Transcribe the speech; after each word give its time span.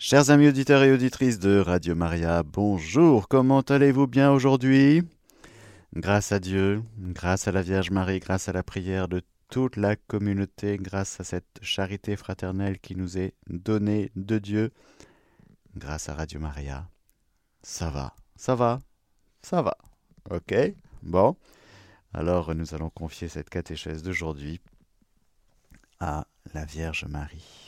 Chers 0.00 0.30
amis 0.30 0.46
auditeurs 0.46 0.84
et 0.84 0.92
auditrices 0.92 1.40
de 1.40 1.58
Radio 1.58 1.96
Maria, 1.96 2.44
bonjour, 2.44 3.26
comment 3.26 3.62
allez-vous 3.62 4.06
bien 4.06 4.30
aujourd'hui? 4.30 5.02
Grâce 5.92 6.30
à 6.30 6.38
Dieu, 6.38 6.84
grâce 6.98 7.48
à 7.48 7.52
la 7.52 7.62
Vierge 7.62 7.90
Marie, 7.90 8.20
grâce 8.20 8.48
à 8.48 8.52
la 8.52 8.62
prière 8.62 9.08
de 9.08 9.22
toute 9.48 9.76
la 9.76 9.96
communauté, 9.96 10.76
grâce 10.76 11.18
à 11.18 11.24
cette 11.24 11.58
charité 11.62 12.14
fraternelle 12.14 12.78
qui 12.78 12.94
nous 12.94 13.18
est 13.18 13.34
donnée 13.48 14.12
de 14.14 14.38
Dieu, 14.38 14.70
grâce 15.74 16.08
à 16.08 16.14
Radio 16.14 16.38
Maria, 16.38 16.88
ça 17.64 17.90
va, 17.90 18.14
ça 18.36 18.54
va, 18.54 18.78
ça 19.42 19.62
va. 19.62 19.76
Ok 20.30 20.54
Bon. 21.02 21.36
Alors 22.14 22.54
nous 22.54 22.72
allons 22.72 22.90
confier 22.90 23.26
cette 23.26 23.50
catéchèse 23.50 24.04
d'aujourd'hui 24.04 24.60
à 25.98 26.24
la 26.54 26.64
Vierge 26.64 27.04
Marie. 27.06 27.67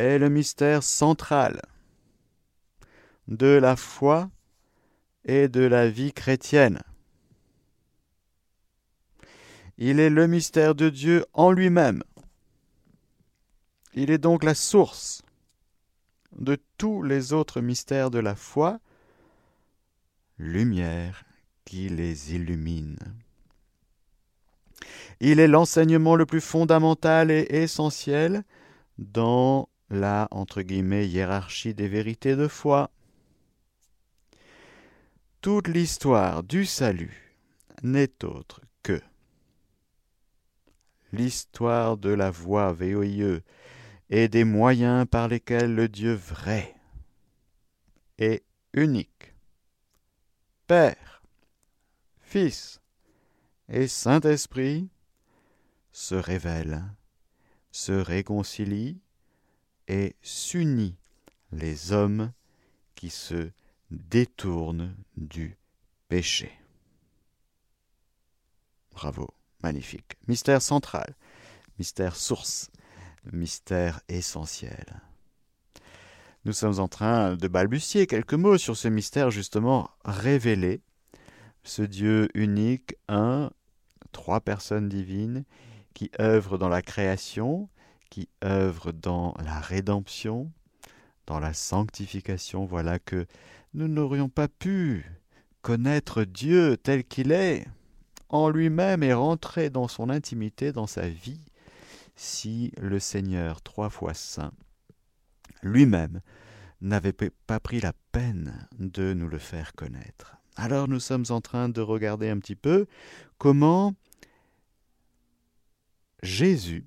est 0.00 0.18
le 0.18 0.28
mystère 0.28 0.82
central 0.82 1.62
de 3.28 3.46
la 3.46 3.76
foi 3.76 4.30
et 5.24 5.48
de 5.48 5.60
la 5.60 5.88
vie 5.88 6.12
chrétienne. 6.12 6.82
Il 9.78 10.00
est 10.00 10.10
le 10.10 10.26
mystère 10.26 10.74
de 10.74 10.90
Dieu 10.90 11.24
en 11.32 11.52
lui-même. 11.52 12.02
Il 13.94 14.10
est 14.10 14.18
donc 14.18 14.44
la 14.44 14.54
source 14.54 15.22
de 16.38 16.58
tous 16.76 17.02
les 17.02 17.32
autres 17.32 17.60
mystères 17.60 18.10
de 18.10 18.18
la 18.18 18.34
foi, 18.34 18.78
lumière 20.38 21.24
qui 21.64 21.88
les 21.88 22.34
illumine. 22.34 22.98
Il 25.20 25.40
est 25.40 25.48
l'enseignement 25.48 26.16
le 26.16 26.24
plus 26.24 26.40
fondamental 26.40 27.30
et 27.30 27.46
essentiel 27.50 28.44
dans 28.98 29.68
la 29.90 30.28
entre 30.30 30.62
guillemets 30.62 31.08
hiérarchie 31.08 31.74
des 31.74 31.88
vérités 31.88 32.36
de 32.36 32.48
foi. 32.48 32.90
Toute 35.40 35.68
l'histoire 35.68 36.42
du 36.42 36.64
salut 36.64 37.36
n'est 37.82 38.24
autre 38.24 38.60
que 38.82 39.00
l'histoire 41.12 41.96
de 41.96 42.10
la 42.10 42.30
voie 42.30 42.72
VOIE 42.72 43.40
et 44.10 44.28
des 44.28 44.44
moyens 44.44 45.06
par 45.10 45.28
lesquels 45.28 45.74
le 45.74 45.88
Dieu 45.88 46.12
vrai 46.12 46.74
et 48.18 48.44
unique, 48.74 49.34
Père, 50.66 51.22
Fils 52.20 52.80
et 53.68 53.88
Saint-Esprit 53.88 54.88
se 55.90 56.14
révèle, 56.14 56.84
se 57.72 57.92
réconcilie 57.92 59.00
et 59.90 60.14
s'unit 60.22 60.94
les 61.50 61.90
hommes 61.90 62.30
qui 62.94 63.10
se 63.10 63.50
détournent 63.90 64.94
du 65.16 65.58
péché. 66.08 66.52
Bravo, 68.92 69.34
magnifique. 69.64 70.16
Mystère 70.28 70.62
central, 70.62 71.16
mystère 71.80 72.14
source, 72.14 72.70
mystère 73.32 74.00
essentiel. 74.08 75.02
Nous 76.44 76.52
sommes 76.52 76.78
en 76.78 76.86
train 76.86 77.34
de 77.34 77.48
balbutier 77.48 78.06
quelques 78.06 78.34
mots 78.34 78.58
sur 78.58 78.76
ce 78.76 78.86
mystère 78.86 79.32
justement 79.32 79.90
révélé, 80.04 80.82
ce 81.64 81.82
Dieu 81.82 82.28
unique, 82.34 82.94
un, 83.08 83.50
trois 84.12 84.40
personnes 84.40 84.88
divines, 84.88 85.44
qui 85.94 86.12
œuvrent 86.20 86.58
dans 86.58 86.68
la 86.68 86.80
création, 86.80 87.68
qui 88.10 88.28
œuvre 88.44 88.92
dans 88.92 89.34
la 89.42 89.60
rédemption, 89.60 90.50
dans 91.26 91.40
la 91.40 91.54
sanctification, 91.54 92.66
voilà 92.66 92.98
que 92.98 93.26
nous 93.72 93.88
n'aurions 93.88 94.28
pas 94.28 94.48
pu 94.48 95.06
connaître 95.62 96.24
Dieu 96.24 96.76
tel 96.76 97.04
qu'il 97.04 97.32
est, 97.32 97.66
en 98.28 98.50
lui-même 98.50 99.02
et 99.02 99.12
rentrer 99.12 99.70
dans 99.70 99.88
son 99.88 100.10
intimité, 100.10 100.72
dans 100.72 100.86
sa 100.86 101.08
vie, 101.08 101.44
si 102.16 102.72
le 102.80 102.98
Seigneur, 102.98 103.62
trois 103.62 103.90
fois 103.90 104.14
saint, 104.14 104.52
lui-même, 105.62 106.20
n'avait 106.80 107.12
pas 107.12 107.60
pris 107.60 107.80
la 107.80 107.92
peine 108.12 108.68
de 108.78 109.14
nous 109.14 109.28
le 109.28 109.38
faire 109.38 109.74
connaître. 109.74 110.36
Alors 110.56 110.88
nous 110.88 111.00
sommes 111.00 111.26
en 111.30 111.40
train 111.40 111.68
de 111.68 111.80
regarder 111.80 112.28
un 112.28 112.38
petit 112.38 112.56
peu 112.56 112.86
comment 113.38 113.94
Jésus 116.22 116.86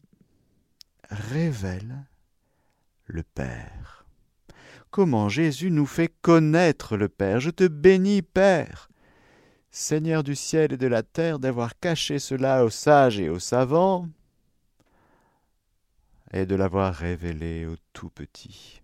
révèle 1.13 2.05
le 3.05 3.23
Père. 3.23 4.05
Comment 4.91 5.29
Jésus 5.29 5.71
nous 5.71 5.85
fait 5.85 6.13
connaître 6.21 6.97
le 6.97 7.09
Père. 7.09 7.39
Je 7.39 7.49
te 7.49 7.67
bénis, 7.67 8.21
Père, 8.21 8.89
Seigneur 9.71 10.23
du 10.23 10.35
ciel 10.35 10.73
et 10.73 10.77
de 10.77 10.87
la 10.87 11.03
terre, 11.03 11.39
d'avoir 11.39 11.79
caché 11.79 12.19
cela 12.19 12.63
aux 12.63 12.69
sages 12.69 13.19
et 13.19 13.29
aux 13.29 13.39
savants, 13.39 14.07
et 16.31 16.45
de 16.45 16.55
l'avoir 16.55 16.93
révélé 16.93 17.65
aux 17.65 17.77
tout 17.93 18.09
petits. 18.09 18.81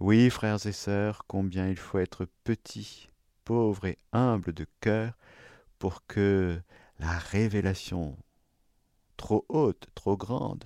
Oui, 0.00 0.30
frères 0.30 0.64
et 0.66 0.72
sœurs, 0.72 1.24
combien 1.26 1.68
il 1.68 1.76
faut 1.76 1.98
être 1.98 2.26
petit, 2.44 3.10
pauvre 3.44 3.86
et 3.86 3.98
humble 4.12 4.52
de 4.52 4.66
cœur 4.80 5.12
pour 5.78 6.06
que 6.06 6.60
la 6.98 7.18
révélation 7.18 8.16
trop 9.20 9.44
haute, 9.50 9.86
trop 9.94 10.16
grande 10.16 10.64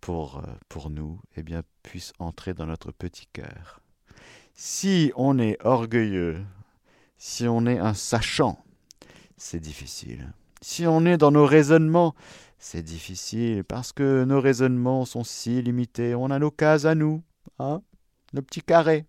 pour, 0.00 0.38
euh, 0.38 0.52
pour 0.68 0.90
nous, 0.90 1.20
eh 1.36 1.44
bien, 1.44 1.62
puisse 1.84 2.12
entrer 2.18 2.52
dans 2.52 2.66
notre 2.66 2.90
petit 2.90 3.28
cœur. 3.32 3.80
Si 4.54 5.12
on 5.14 5.38
est 5.38 5.56
orgueilleux, 5.64 6.44
si 7.18 7.46
on 7.46 7.64
est 7.66 7.78
un 7.78 7.94
sachant, 7.94 8.62
c'est 9.36 9.60
difficile. 9.60 10.32
Si 10.60 10.84
on 10.84 11.06
est 11.06 11.16
dans 11.16 11.30
nos 11.30 11.46
raisonnements, 11.46 12.16
c'est 12.58 12.82
difficile 12.82 13.62
parce 13.62 13.92
que 13.92 14.24
nos 14.24 14.40
raisonnements 14.40 15.04
sont 15.04 15.22
si 15.22 15.62
limités. 15.62 16.16
On 16.16 16.28
a 16.30 16.40
nos 16.40 16.50
cases 16.50 16.86
à 16.86 16.96
nous, 16.96 17.22
hein, 17.60 17.82
nos 18.32 18.42
petits 18.42 18.62
carrés, 18.62 19.06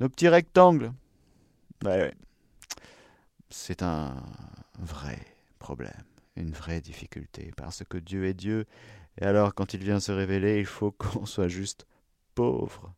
nos 0.00 0.08
petits 0.08 0.28
rectangles. 0.28 0.92
C'est 3.50 3.82
un 3.82 4.22
vrai 4.78 5.18
problème 5.58 6.07
une 6.38 6.52
vraie 6.52 6.80
difficulté, 6.80 7.52
parce 7.56 7.84
que 7.84 7.98
Dieu 7.98 8.26
est 8.26 8.34
Dieu, 8.34 8.66
et 9.20 9.24
alors 9.24 9.54
quand 9.54 9.74
il 9.74 9.82
vient 9.82 10.00
se 10.00 10.12
révéler, 10.12 10.60
il 10.60 10.66
faut 10.66 10.90
qu'on 10.98 11.26
soit 11.26 11.48
juste 11.48 11.86
pauvre, 12.34 12.94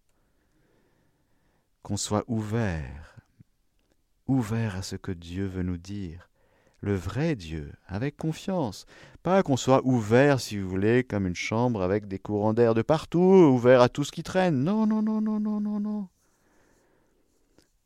qu'on 1.82 1.96
soit 1.96 2.24
ouvert, 2.28 3.16
ouvert 4.26 4.76
à 4.76 4.82
ce 4.82 4.96
que 4.96 5.12
Dieu 5.12 5.46
veut 5.46 5.62
nous 5.62 5.78
dire, 5.78 6.28
le 6.82 6.94
vrai 6.94 7.36
Dieu, 7.36 7.72
avec 7.86 8.16
confiance, 8.16 8.86
pas 9.22 9.42
qu'on 9.42 9.56
soit 9.56 9.84
ouvert, 9.84 10.40
si 10.40 10.58
vous 10.58 10.68
voulez, 10.68 11.04
comme 11.04 11.26
une 11.26 11.34
chambre 11.34 11.82
avec 11.82 12.08
des 12.08 12.18
courants 12.18 12.54
d'air 12.54 12.74
de 12.74 12.82
partout, 12.82 13.18
ouvert 13.18 13.82
à 13.82 13.88
tout 13.88 14.04
ce 14.04 14.12
qui 14.12 14.22
traîne, 14.22 14.65
non, 14.65 14.86
non, 14.86 15.03
non, 15.03 15.20
non, 15.20 15.41
non, 15.41 15.60
non, 15.60 15.80
non, 15.80 16.09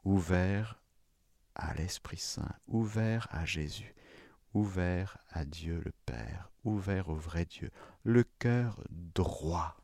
ouvert 0.05 0.81
à 1.55 1.75
l'Esprit 1.75 2.19
Saint, 2.19 2.53
ouvert 2.69 3.27
à 3.31 3.45
Jésus 3.45 3.95
ouvert 4.55 5.19
à 5.33 5.45
Dieu 5.45 5.81
le 5.85 5.93
Père, 6.07 6.51
ouvert 6.65 7.09
au 7.09 7.15
vrai 7.15 7.45
Dieu, 7.45 7.71
le 8.05 8.25
cœur 8.39 8.83
droit. 8.91 9.77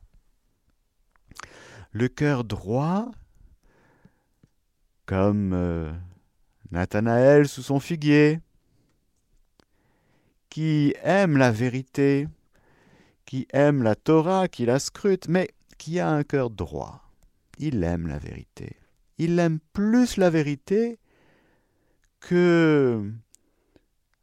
Le 1.92 2.08
cœur 2.08 2.44
droit, 2.44 3.10
comme 5.06 5.52
euh, 5.52 5.92
Nathanaël 6.70 7.48
sous 7.48 7.62
son 7.62 7.80
figuier, 7.80 8.40
qui 10.48 10.94
aime 11.02 11.36
la 11.36 11.50
vérité, 11.50 12.28
qui 13.24 13.46
aime 13.52 13.82
la 13.82 13.96
Torah, 13.96 14.48
qui 14.48 14.66
la 14.66 14.78
scrute, 14.78 15.28
mais 15.28 15.50
qui 15.78 15.98
a 15.98 16.08
un 16.08 16.22
cœur 16.22 16.50
droit. 16.50 17.02
Il 17.58 17.82
aime 17.84 18.06
la 18.06 18.18
vérité. 18.18 18.76
Il 19.18 19.38
aime 19.38 19.58
plus 19.72 20.16
la 20.16 20.30
vérité 20.30 20.98
que 22.20 23.12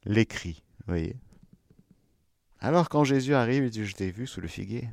l'écrit, 0.07 0.63
voyez. 0.87 1.17
Alors 2.59 2.89
quand 2.89 3.03
Jésus 3.03 3.35
arrive, 3.35 3.65
il 3.65 3.69
dit, 3.69 3.85
je 3.85 3.93
t'ai 3.93 4.09
vu 4.09 4.25
sous 4.25 4.41
le 4.41 4.47
figuier. 4.47 4.89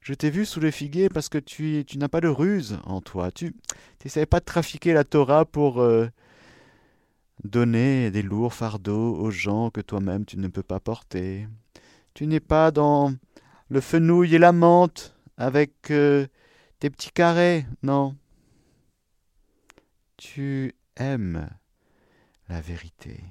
Je 0.00 0.14
t'ai 0.14 0.30
vu 0.30 0.46
sous 0.46 0.58
le 0.58 0.70
figuier 0.70 1.08
parce 1.08 1.28
que 1.28 1.38
tu, 1.38 1.84
n'as 1.96 2.08
pas 2.08 2.20
de 2.20 2.28
ruse 2.28 2.78
en 2.84 3.00
toi. 3.00 3.30
Tu 3.30 3.54
n'essayes 4.04 4.26
pas 4.26 4.40
de 4.40 4.44
trafiquer 4.44 4.92
la 4.92 5.04
Torah 5.04 5.44
pour 5.44 5.80
euh, 5.80 6.08
donner 7.44 8.10
des 8.10 8.22
lourds 8.22 8.54
fardeaux 8.54 9.14
aux 9.14 9.30
gens 9.30 9.70
que 9.70 9.80
toi-même 9.80 10.24
tu 10.24 10.38
ne 10.38 10.48
peux 10.48 10.62
pas 10.62 10.80
porter. 10.80 11.46
Tu 12.14 12.26
n'es 12.26 12.40
pas 12.40 12.70
dans 12.70 13.14
le 13.68 13.80
fenouil 13.80 14.34
et 14.34 14.38
la 14.38 14.52
menthe 14.52 15.14
avec 15.36 15.90
euh, 15.90 16.26
tes 16.80 16.90
petits 16.90 17.12
carrés, 17.12 17.66
non. 17.82 18.16
Tu 20.16 20.74
aimes 20.96 21.48
la 22.52 22.60
vérité. 22.60 23.24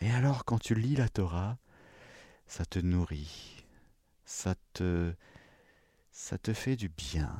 Et 0.00 0.10
alors 0.10 0.44
quand 0.44 0.58
tu 0.58 0.74
lis 0.74 0.96
la 0.96 1.08
Torah, 1.08 1.56
ça 2.46 2.66
te 2.66 2.78
nourrit, 2.78 3.64
ça 4.26 4.54
te 4.74 5.14
ça 6.10 6.36
te 6.36 6.52
fait 6.52 6.76
du 6.76 6.90
bien. 6.90 7.32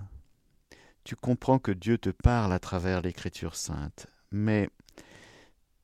Tu 1.05 1.15
comprends 1.15 1.59
que 1.59 1.73
Dieu 1.73 1.99
te 1.99 2.09
parle 2.09 2.55
à 2.55 2.59
travers 2.59 3.03
l'écriture 3.03 3.55
sainte, 3.55 4.07
mais 4.31 4.71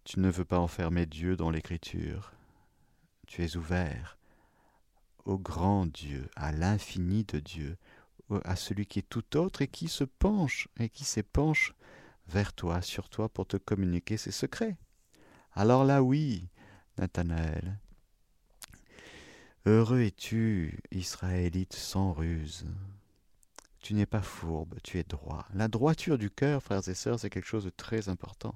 tu 0.05 0.21
ne 0.21 0.31
veux 0.31 0.47
pas 0.47 0.59
enfermer 0.59 1.05
Dieu 1.05 1.37
dans 1.37 1.51
l'écriture. 1.51 2.33
Tu 3.27 3.45
es 3.45 3.57
ouvert 3.57 4.17
au 5.27 5.37
grand 5.39 5.85
Dieu, 5.85 6.31
à 6.35 6.51
l'infini 6.51 7.25
de 7.25 7.41
Dieu, 7.41 7.77
à 8.43 8.57
celui 8.57 8.87
qui 8.87 9.01
est 9.01 9.09
tout 9.11 9.37
autre 9.37 9.61
et 9.61 9.69
qui 9.69 9.89
se 9.89 10.05
penche 10.05 10.69
et 10.81 10.89
qui 10.89 11.05
s'épanche 11.05 11.75
vers 12.29 12.53
toi, 12.53 12.83
sur 12.83 13.09
toi, 13.09 13.29
pour 13.29 13.47
te 13.47 13.57
communiquer 13.57 14.17
ses 14.17 14.31
secrets. 14.31 14.77
Alors 15.53 15.85
là, 15.85 16.03
oui, 16.03 16.49
Nathanaël, 16.99 17.79
heureux 19.67 20.01
es-tu, 20.01 20.79
Israélite 20.91 21.75
sans 21.75 22.13
ruse. 22.13 22.67
Tu 23.81 23.95
n'es 23.95 24.07
pas 24.07 24.23
fourbe, 24.23 24.75
tu 24.83 24.99
es 24.99 25.05
droit. 25.05 25.47
La 25.55 25.69
droiture 25.69 26.19
du 26.19 26.31
cœur, 26.31 26.63
frères 26.63 26.87
et 26.89 26.95
sœurs, 26.95 27.21
c'est 27.21 27.31
quelque 27.31 27.47
chose 27.47 27.65
de 27.65 27.71
très 27.71 28.09
important 28.09 28.55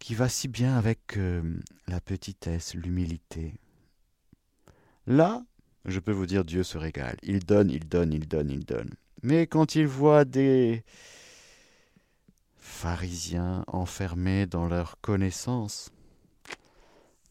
qui 0.00 0.14
va 0.14 0.28
si 0.28 0.48
bien 0.48 0.76
avec 0.76 1.16
euh, 1.18 1.60
la 1.86 2.00
petitesse, 2.00 2.74
l'humilité. 2.74 3.54
Là, 5.06 5.44
je 5.84 6.00
peux 6.00 6.10
vous 6.10 6.26
dire, 6.26 6.44
Dieu 6.44 6.62
se 6.62 6.78
régale. 6.78 7.16
Il 7.22 7.40
donne, 7.40 7.70
il 7.70 7.86
donne, 7.86 8.12
il 8.12 8.26
donne, 8.26 8.50
il 8.50 8.64
donne. 8.64 8.90
Mais 9.22 9.46
quand 9.46 9.74
il 9.74 9.86
voit 9.86 10.24
des 10.24 10.84
pharisiens 12.60 13.64
enfermés 13.66 14.46
dans 14.46 14.66
leur 14.66 15.00
connaissance, 15.00 15.90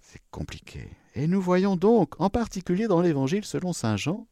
c'est 0.02 0.22
compliqué. 0.32 0.90
Et 1.16 1.28
nous 1.28 1.42
voyons 1.42 1.76
donc, 1.76 2.20
en 2.20 2.30
particulier 2.30 2.88
dans 2.88 3.02
l'Évangile 3.02 3.46
selon 3.46 3.74
Saint 3.74 3.98
Jean, 3.98 4.28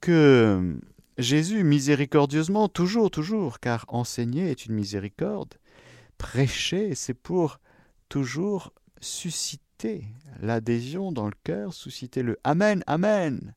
que 0.00 0.78
Jésus, 1.18 1.64
miséricordieusement, 1.64 2.68
toujours, 2.68 3.10
toujours, 3.10 3.60
car 3.60 3.84
enseigner 3.88 4.50
est 4.50 4.66
une 4.66 4.74
miséricorde, 4.74 5.54
prêcher, 6.16 6.94
c'est 6.94 7.14
pour 7.14 7.60
toujours 8.08 8.72
susciter 9.00 10.04
l'adhésion 10.40 11.12
dans 11.12 11.26
le 11.26 11.34
cœur, 11.44 11.74
susciter 11.74 12.22
le 12.22 12.38
Amen, 12.44 12.82
Amen, 12.86 13.54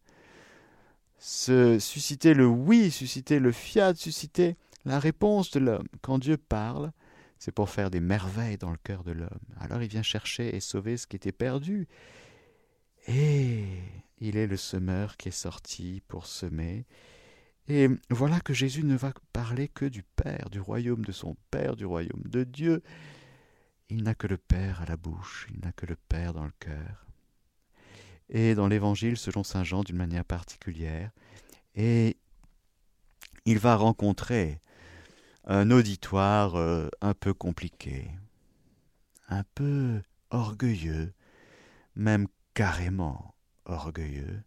se 1.20 1.80
susciter 1.80 2.34
le 2.34 2.46
oui, 2.46 2.92
susciter 2.92 3.40
le 3.40 3.52
fiat, 3.52 3.96
susciter 3.96 4.58
la 4.86 5.00
réponse 5.00 5.52
de 5.52 5.60
l'homme. 5.60 5.88
Quand 6.02 6.20
Dieu 6.20 6.38
parle, 6.38 6.92
c'est 7.40 7.52
pour 7.52 7.70
faire 7.70 7.90
des 7.90 8.00
merveilles 8.00 8.58
dans 8.58 8.72
le 8.72 8.78
cœur 8.78 9.04
de 9.04 9.12
l'homme. 9.12 9.30
Alors 9.60 9.82
il 9.82 9.90
vient 9.90 10.04
chercher 10.04 10.56
et 10.56 10.60
sauver 10.60 10.98
ce 10.98 11.08
qui 11.08 11.16
était 11.16 11.32
perdu. 11.32 11.88
Et 13.08 13.66
il 14.20 14.38
est 14.38 14.48
le 14.48 14.58
semeur 14.58 15.18
qui 15.18 15.30
est 15.30 15.32
sorti 15.32 16.02
pour 16.08 16.26
semer. 16.26 16.86
Et 17.68 17.88
voilà 18.10 18.40
que 18.42 18.54
Jésus 18.54 18.84
ne 18.84 18.96
va 18.96 19.14
parler 19.32 19.68
que 19.68 19.86
du 19.86 20.04
Père, 20.04 20.50
du 20.50 20.60
royaume 20.60 21.06
de 21.06 21.12
son 21.12 21.36
Père, 21.50 21.76
du 21.76 21.86
royaume 21.86 22.24
de 22.26 22.44
Dieu. 22.44 22.84
Il 23.90 24.04
n'a 24.04 24.16
que 24.16 24.28
le 24.28 24.38
Père 24.38 24.82
à 24.82 24.86
la 24.86 24.98
bouche, 24.98 25.48
il 25.54 25.60
n'a 25.62 25.72
que 25.72 25.86
le 25.86 25.96
Père 25.96 26.34
dans 26.34 26.46
le 26.46 26.54
cœur. 26.60 27.06
Et 28.30 28.56
dans 28.56 28.68
l'Évangile, 28.68 29.18
selon 29.18 29.44
Saint 29.44 29.64
Jean, 29.64 29.84
d'une 29.84 29.98
manière 29.98 30.26
particulière, 30.26 31.12
et 31.76 32.18
il 33.46 33.60
va 33.60 33.76
rencontrer 33.76 34.60
un 35.46 35.72
auditoire 35.72 36.56
euh, 36.56 36.90
un 37.02 37.14
peu 37.14 37.34
compliqué, 37.34 38.10
un 39.28 39.44
peu 39.56 40.02
orgueilleux, 40.30 41.14
même 41.96 42.28
carrément 42.54 43.36
orgueilleux, 43.66 44.42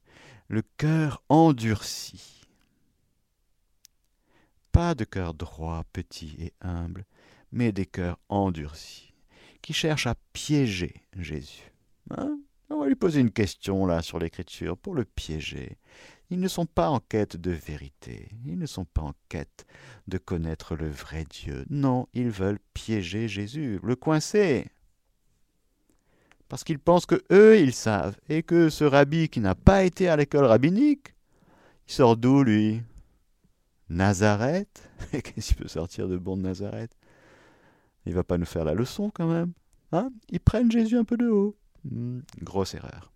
le 0.48 0.62
cœur 0.76 1.22
endurci. 1.28 2.42
Pas 4.72 4.94
de 4.94 5.04
cœur 5.04 5.34
droit, 5.34 5.84
petit 5.92 6.36
et 6.38 6.52
humble, 6.60 7.04
mais 7.52 7.72
des 7.72 7.86
cœurs 7.86 8.18
endurcis 8.28 9.12
qui 9.62 9.72
cherche 9.72 10.06
à 10.06 10.14
piéger 10.32 11.02
Jésus. 11.18 11.72
Hein? 12.10 12.38
On 12.70 12.80
va 12.80 12.86
lui 12.86 12.94
poser 12.94 13.20
une 13.20 13.30
question 13.30 13.86
là 13.86 14.02
sur 14.02 14.18
l'écriture 14.18 14.76
pour 14.76 14.94
le 14.94 15.04
piéger. 15.04 15.76
Ils 16.30 16.40
ne 16.40 16.48
sont 16.48 16.66
pas 16.66 16.88
en 16.88 16.98
quête 16.98 17.36
de 17.36 17.52
vérité, 17.52 18.30
ils 18.44 18.58
ne 18.58 18.66
sont 18.66 18.84
pas 18.84 19.02
en 19.02 19.12
quête 19.28 19.64
de 20.08 20.18
connaître 20.18 20.74
le 20.74 20.88
vrai 20.88 21.24
Dieu. 21.30 21.64
Non, 21.70 22.08
ils 22.14 22.30
veulent 22.30 22.58
piéger 22.74 23.28
Jésus, 23.28 23.78
le 23.82 23.94
coincer. 23.94 24.66
Parce 26.48 26.64
qu'ils 26.64 26.78
pensent 26.78 27.06
que 27.06 27.22
eux, 27.30 27.60
ils 27.60 27.72
savent, 27.72 28.16
et 28.28 28.42
que 28.42 28.70
ce 28.70 28.84
rabbi 28.84 29.28
qui 29.28 29.40
n'a 29.40 29.54
pas 29.54 29.84
été 29.84 30.08
à 30.08 30.16
l'école 30.16 30.46
rabbinique, 30.46 31.14
il 31.88 31.92
sort 31.92 32.16
d'où 32.16 32.42
lui? 32.42 32.82
Nazareth? 33.88 34.90
Qu'est-ce 35.12 35.48
qu'il 35.48 35.56
peut 35.56 35.68
sortir 35.68 36.08
de 36.08 36.16
bon 36.16 36.36
de 36.36 36.42
Nazareth? 36.42 36.96
Il 38.04 38.14
va 38.14 38.24
pas 38.24 38.38
nous 38.38 38.46
faire 38.46 38.64
la 38.64 38.74
leçon 38.74 39.10
quand 39.10 39.28
même. 39.28 39.52
Hein? 39.92 40.10
Ils 40.28 40.40
prennent 40.40 40.70
Jésus 40.70 40.96
un 40.96 41.04
peu 41.04 41.16
de 41.16 41.28
haut. 41.28 41.56
Hmm, 41.84 42.20
grosse 42.42 42.74
erreur. 42.74 43.12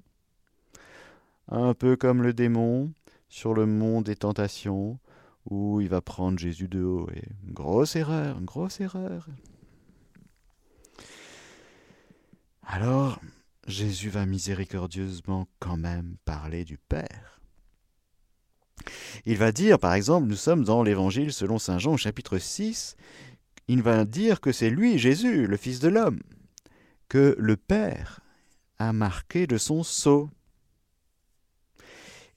Un 1.49 1.75
peu 1.75 1.97
comme 1.97 2.23
le 2.23 2.33
démon 2.33 2.93
sur 3.31 3.55
le 3.55 3.65
mont 3.65 4.03
des 4.03 4.17
tentations, 4.17 4.99
où 5.49 5.81
il 5.81 5.88
va 5.88 6.03
prendre 6.03 6.38
Jésus 6.38 6.69
de 6.69 6.82
haut. 6.82 7.09
Et 7.15 7.23
grosse 7.47 7.97
erreur, 7.97 8.41
grosse 8.43 8.81
erreur. 8.81 9.27
Alors, 12.62 13.19
Jésus 13.67 14.11
va 14.11 14.27
miséricordieusement 14.27 15.49
quand 15.59 15.79
même 15.79 16.17
parler 16.25 16.65
du 16.65 16.77
Père. 16.77 17.41
Il 19.25 19.37
va 19.37 19.53
dire, 19.53 19.79
par 19.79 19.94
exemple, 19.94 20.27
nous 20.27 20.37
sommes 20.37 20.65
dans 20.65 20.82
l'Évangile 20.82 21.32
selon 21.32 21.58
Saint 21.58 21.79
Jean, 21.79 21.96
chapitre 21.96 22.39
6, 22.39 22.96
il 23.69 23.82
va 23.82 24.05
dire 24.05 24.41
que 24.41 24.53
c'est 24.53 24.70
lui, 24.70 24.99
Jésus, 24.99 25.46
le 25.46 25.56
Fils 25.56 25.81
de 25.81 25.89
l'homme, 25.89 26.20
que 27.08 27.37
le 27.39 27.56
Père 27.56 28.20
a 28.79 28.93
marqué 28.93 29.46
de 29.46 29.58
son 29.58 29.82
sceau. 29.82 30.31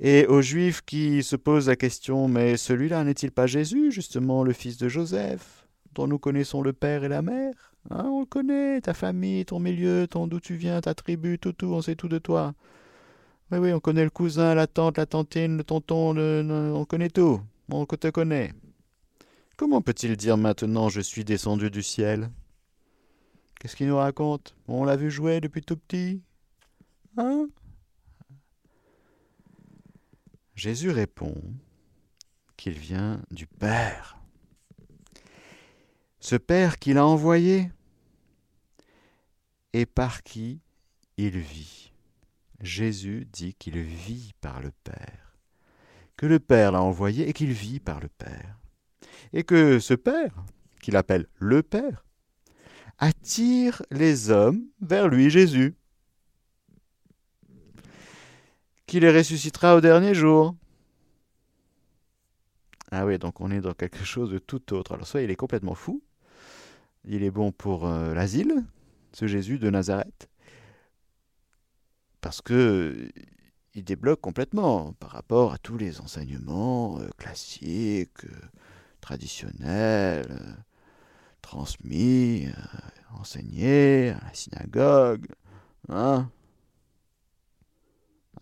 Et 0.05 0.27
aux 0.27 0.41
Juifs 0.41 0.81
qui 0.81 1.23
se 1.23 1.37
posent 1.37 1.69
la 1.69 1.77
question, 1.77 2.27
mais 2.27 2.57
celui-là 2.57 3.05
n'est-il 3.05 3.31
pas 3.31 3.47
Jésus, 3.47 3.89
justement 3.89 4.43
le 4.43 4.51
fils 4.51 4.75
de 4.75 4.89
Joseph, 4.89 5.65
dont 5.93 6.07
nous 6.07 6.19
connaissons 6.19 6.61
le 6.61 6.73
Père 6.73 7.05
et 7.05 7.07
la 7.07 7.21
Mère? 7.21 7.73
Hein, 7.89 8.03
On 8.07 8.19
le 8.19 8.25
connaît, 8.25 8.81
ta 8.81 8.93
famille, 8.93 9.45
ton 9.45 9.59
milieu, 9.59 10.05
ton 10.05 10.27
d'où 10.27 10.41
tu 10.41 10.55
viens, 10.55 10.81
ta 10.81 10.93
tribu, 10.93 11.39
tout, 11.39 11.53
tout, 11.53 11.67
on 11.67 11.81
sait 11.81 11.95
tout 11.95 12.09
de 12.09 12.17
toi. 12.17 12.53
Oui, 13.49 13.59
oui, 13.59 13.71
on 13.71 13.79
connaît 13.79 14.03
le 14.03 14.09
cousin, 14.09 14.53
la 14.55 14.67
tante, 14.67 14.97
la 14.97 15.05
tantine, 15.05 15.55
le 15.55 15.63
tonton, 15.63 16.17
on 16.17 16.83
connaît 16.83 17.09
tout, 17.09 17.39
on 17.71 17.85
te 17.85 18.09
connaît. 18.09 18.51
Comment 19.55 19.81
peut-il 19.81 20.17
dire 20.17 20.35
maintenant 20.35 20.89
je 20.89 20.99
suis 20.99 21.23
descendu 21.23 21.71
du 21.71 21.81
ciel? 21.81 22.29
Qu'est-ce 23.57 23.77
qu'il 23.77 23.87
nous 23.87 23.95
raconte? 23.95 24.53
On 24.67 24.83
l'a 24.83 24.97
vu 24.97 25.09
jouer 25.09 25.39
depuis 25.39 25.61
tout 25.61 25.77
petit. 25.77 26.21
Hein? 27.15 27.47
Jésus 30.55 30.91
répond 30.91 31.35
qu'il 32.57 32.77
vient 32.77 33.21
du 33.31 33.47
Père. 33.47 34.17
Ce 36.19 36.35
Père 36.35 36.79
qu'il 36.79 36.97
a 36.97 37.05
envoyé 37.05 37.71
et 39.73 39.85
par 39.85 40.23
qui 40.23 40.61
il 41.17 41.37
vit. 41.37 41.91
Jésus 42.61 43.27
dit 43.31 43.55
qu'il 43.55 43.77
vit 43.81 44.31
par 44.39 44.61
le 44.61 44.71
Père, 44.83 45.37
que 46.15 46.25
le 46.25 46.39
Père 46.39 46.71
l'a 46.71 46.81
envoyé 46.81 47.27
et 47.27 47.33
qu'il 47.33 47.51
vit 47.51 47.79
par 47.79 47.99
le 47.99 48.07
Père 48.07 48.63
et 49.33 49.43
que 49.43 49.79
ce 49.79 49.93
Père, 49.93 50.45
qu'il 50.81 50.95
appelle 50.95 51.27
le 51.39 51.63
Père, 51.63 52.05
attire 52.99 53.81
les 53.91 54.29
hommes 54.29 54.65
vers 54.81 55.07
lui 55.07 55.29
Jésus, 55.29 55.75
qui 58.85 58.99
les 58.99 59.11
ressuscitera 59.11 59.75
au 59.75 59.81
dernier 59.81 60.13
jour. 60.13 60.55
Ah 62.91 63.05
oui, 63.05 63.17
donc 63.17 63.41
on 63.41 63.49
est 63.49 63.61
dans 63.61 63.73
quelque 63.73 64.03
chose 64.03 64.29
de 64.29 64.37
tout 64.37 64.73
autre. 64.73 64.93
Alors 64.93 65.07
soit 65.07 65.21
il 65.21 65.31
est 65.31 65.35
complètement 65.35 65.73
fou, 65.73 66.03
il 67.05 67.23
est 67.23 67.31
bon 67.31 67.51
pour 67.51 67.87
euh, 67.87 68.13
l'asile, 68.13 68.63
ce 69.13 69.25
Jésus 69.25 69.57
de 69.57 69.69
Nazareth, 69.69 70.29
parce 72.21 72.41
que 72.41 73.09
il 73.75 73.83
débloque 73.83 74.21
complètement 74.21 74.93
par 74.93 75.09
rapport 75.09 75.53
à 75.53 75.57
tous 75.57 75.77
les 75.77 75.99
enseignements 75.99 76.99
euh, 76.99 77.09
classiques, 77.17 78.25
euh, 78.25 78.39
traditionnels, 79.01 80.27
euh, 80.29 80.53
transmis, 81.41 82.47
enseignés 83.19 84.09
à 84.11 84.25
la 84.25 84.33
synagogue. 84.33 85.27
Hein 85.89 86.29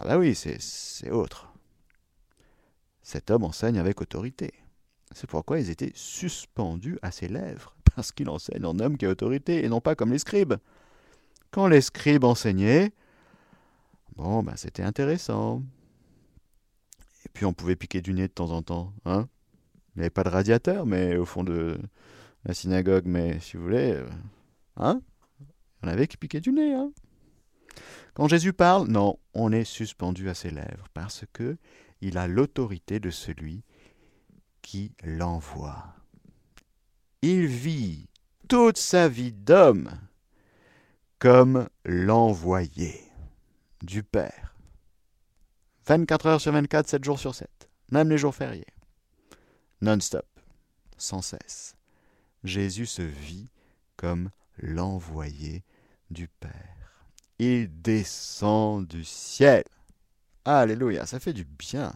ah 0.02 0.08
bah 0.08 0.18
oui, 0.18 0.34
c'est 0.34 1.12
autre. 1.12 1.54
Cet 3.04 3.30
homme 3.30 3.44
enseigne 3.44 3.78
avec 3.78 4.02
autorité. 4.02 4.52
C'est 5.14 5.30
pourquoi 5.30 5.60
ils 5.60 5.70
étaient 5.70 5.92
suspendus 5.94 6.98
à 7.04 7.12
ses 7.12 7.28
lèvres, 7.28 7.76
parce 7.96 8.12
qu'il 8.12 8.28
enseigne 8.28 8.66
en 8.66 8.80
homme 8.80 8.98
qui 8.98 9.06
a 9.06 9.10
autorité, 9.10 9.64
et 9.64 9.70
non 9.70 9.80
pas 9.80 9.94
comme 9.94 10.12
les 10.12 10.18
scribes. 10.18 10.56
Quand 11.52 11.68
les 11.68 11.82
scribes 11.82 12.24
enseignaient, 12.24 12.94
bon, 14.16 14.42
ben 14.42 14.56
c'était 14.56 14.82
intéressant. 14.82 15.62
Et 17.24 17.30
puis 17.32 17.46
on 17.46 17.54
pouvait 17.54 17.76
piquer 17.76 18.02
du 18.02 18.14
nez 18.14 18.28
de 18.28 18.34
temps 18.34 18.50
en 18.50 18.64
temps. 18.64 18.94
Hein 19.06 19.28
Il 19.96 20.00
n'y 20.00 20.02
avait 20.06 20.10
pas 20.10 20.24
de 20.24 20.30
radiateur, 20.30 20.88
mais 20.88 21.16
au 21.16 21.26
fond 21.26 21.44
de 21.44 21.80
la 22.46 22.56
synagogue, 22.56 23.06
mais 23.06 23.40
si 23.40 23.56
vous 23.56 23.64
voulez, 23.64 23.92
euh, 23.92 24.10
hein 24.78 25.00
On 25.84 25.88
avait 25.88 26.08
qui 26.08 26.18
piquait 26.18 26.42
du 26.42 26.52
nez, 26.52 26.74
hein 26.74 26.92
Quand 28.14 28.28
Jésus 28.28 28.54
parle, 28.54 28.88
non, 28.88 29.18
on 29.34 29.52
est 29.52 29.64
suspendu 29.64 30.30
à 30.30 30.34
ses 30.34 30.52
lèvres, 30.52 30.88
parce 30.94 31.24
que 31.34 31.58
il 32.02 32.18
a 32.18 32.28
l'autorité 32.28 33.00
de 33.00 33.10
celui 33.10 33.64
qui 34.62 34.94
l'envoie. 35.04 35.96
Il 37.22 37.46
vit 37.46 38.10
toute 38.48 38.78
sa 38.78 39.08
vie 39.08 39.32
d'homme 39.32 39.92
comme 41.20 41.70
l'envoyé 41.86 43.00
du 43.84 44.04
Père. 44.04 44.56
24 45.86 46.26
heures 46.26 46.42
sur 46.42 46.52
24, 46.52 46.88
7 46.88 47.04
jours 47.04 47.20
sur 47.20 47.36
7, 47.36 47.50
même 47.92 48.10
les 48.10 48.18
jours 48.18 48.36
fériés. 48.36 48.66
Non-stop, 49.82 50.26
sans 50.98 51.22
cesse. 51.22 51.76
Jésus 52.44 52.88
se 52.88 53.02
vit 53.02 53.50
comme 53.98 54.32
l'envoyé 54.58 55.64
du 56.10 56.28
Père. 56.28 56.81
Il 57.44 57.82
descend 57.82 58.86
du 58.86 59.04
ciel. 59.04 59.64
Alléluia, 60.46 61.08
ça 61.08 61.20
fait 61.20 61.34
du 61.34 61.44
bien. 61.44 61.92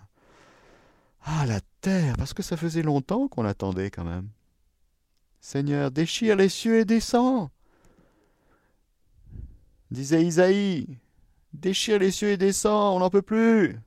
Ah, 1.21 1.45
la 1.45 1.61
terre, 1.81 2.17
parce 2.17 2.33
que 2.33 2.41
ça 2.41 2.57
faisait 2.57 2.81
longtemps 2.81 3.27
qu'on 3.27 3.43
l'attendait 3.43 3.91
quand 3.91 4.05
même. 4.05 4.27
Seigneur, 5.41 5.91
déchire 5.91 6.35
les 6.35 6.49
cieux 6.49 6.79
et 6.79 6.85
descends. 6.85 7.51
Disait 9.91 10.23
Isaïe, 10.23 10.97
déchire 11.53 11.99
les 11.99 12.09
cieux 12.09 12.29
et 12.29 12.37
descends, 12.37 12.95
on 12.95 12.99
n'en 12.99 13.11
peut 13.11 13.21
plus. 13.21 13.79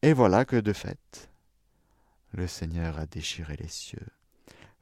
Et 0.00 0.14
voilà 0.14 0.46
que 0.46 0.56
de 0.56 0.72
fait, 0.72 1.30
le 2.32 2.46
Seigneur 2.46 2.98
a 2.98 3.04
déchiré 3.04 3.56
les 3.56 3.68
cieux. 3.68 4.08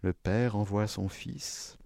Le 0.02 0.12
Père 0.12 0.54
envoie 0.54 0.86
son 0.86 1.08
Fils. 1.08 1.78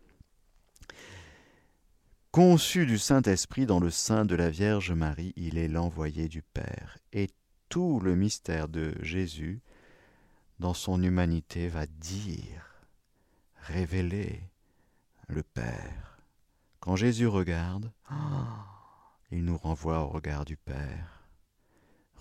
Conçu 2.39 2.87
du 2.87 2.99
Saint-Esprit 2.99 3.67
dans 3.67 3.81
le 3.81 3.91
sein 3.91 4.25
de 4.25 4.37
la 4.37 4.49
Vierge 4.49 4.93
Marie, 4.93 5.33
il 5.35 5.59
est 5.59 5.67
l'envoyé 5.67 6.29
du 6.29 6.41
Père. 6.41 6.97
Et 7.13 7.31
tout 7.69 7.99
le 7.99 8.15
mystère 8.15 8.69
de 8.69 8.95
Jésus, 9.03 9.61
dans 10.61 10.73
son 10.73 11.03
humanité, 11.03 11.67
va 11.67 11.87
dire, 11.87 12.87
révéler 13.57 14.41
le 15.27 15.43
Père. 15.43 16.21
Quand 16.79 16.95
Jésus 16.95 17.27
regarde, 17.27 17.91
il 19.33 19.45
nous 19.45 19.59
renvoie 19.59 20.05
au 20.05 20.09
regard 20.09 20.45
du 20.45 20.57
Père. 20.57 21.25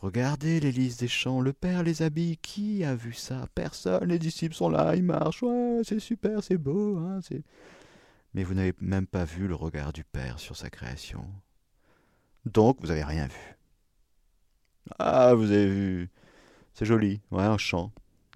Regardez 0.02 0.60
les 0.60 0.72
lys 0.72 0.98
des 0.98 1.08
champs, 1.08 1.42
le 1.42 1.54
Père 1.54 1.84
les 1.84 2.02
habille. 2.02 2.38
Qui 2.38 2.84
a 2.84 2.96
vu 2.96 3.14
ça? 3.14 3.48
Personne. 3.54 4.06
Les 4.06 4.18
disciples 4.18 4.56
sont 4.56 4.70
là, 4.70 4.96
ils 4.96 5.04
marchent. 5.04 5.44
Ouais, 5.44 5.82
c'est 5.84 6.00
super, 6.00 6.44
c'est 6.44 6.58
beau. 6.58 6.98
Hein, 6.98 7.20
Mais 8.38 8.44
vous 8.44 8.54
n'avez 8.54 8.76
même 8.80 9.08
pas 9.08 9.26
vu 9.26 9.48
le 9.48 9.56
regard 9.56 9.92
du 9.92 10.04
Père 10.04 10.38
sur 10.38 10.56
sa 10.56 10.70
création. 10.70 11.26
Donc, 12.46 12.80
vous 12.82 12.90
n'avez 12.90 13.04
rien 13.04 13.26
vu. 13.26 13.58
Ah, 15.00 15.34
vous 15.34 15.50
avez 15.50 15.66
vu. 15.66 16.12
C'est 16.76 16.86
joli. 16.86 17.20
Ouais, 17.32 17.42
un 17.42 17.58
champ. 17.58 17.92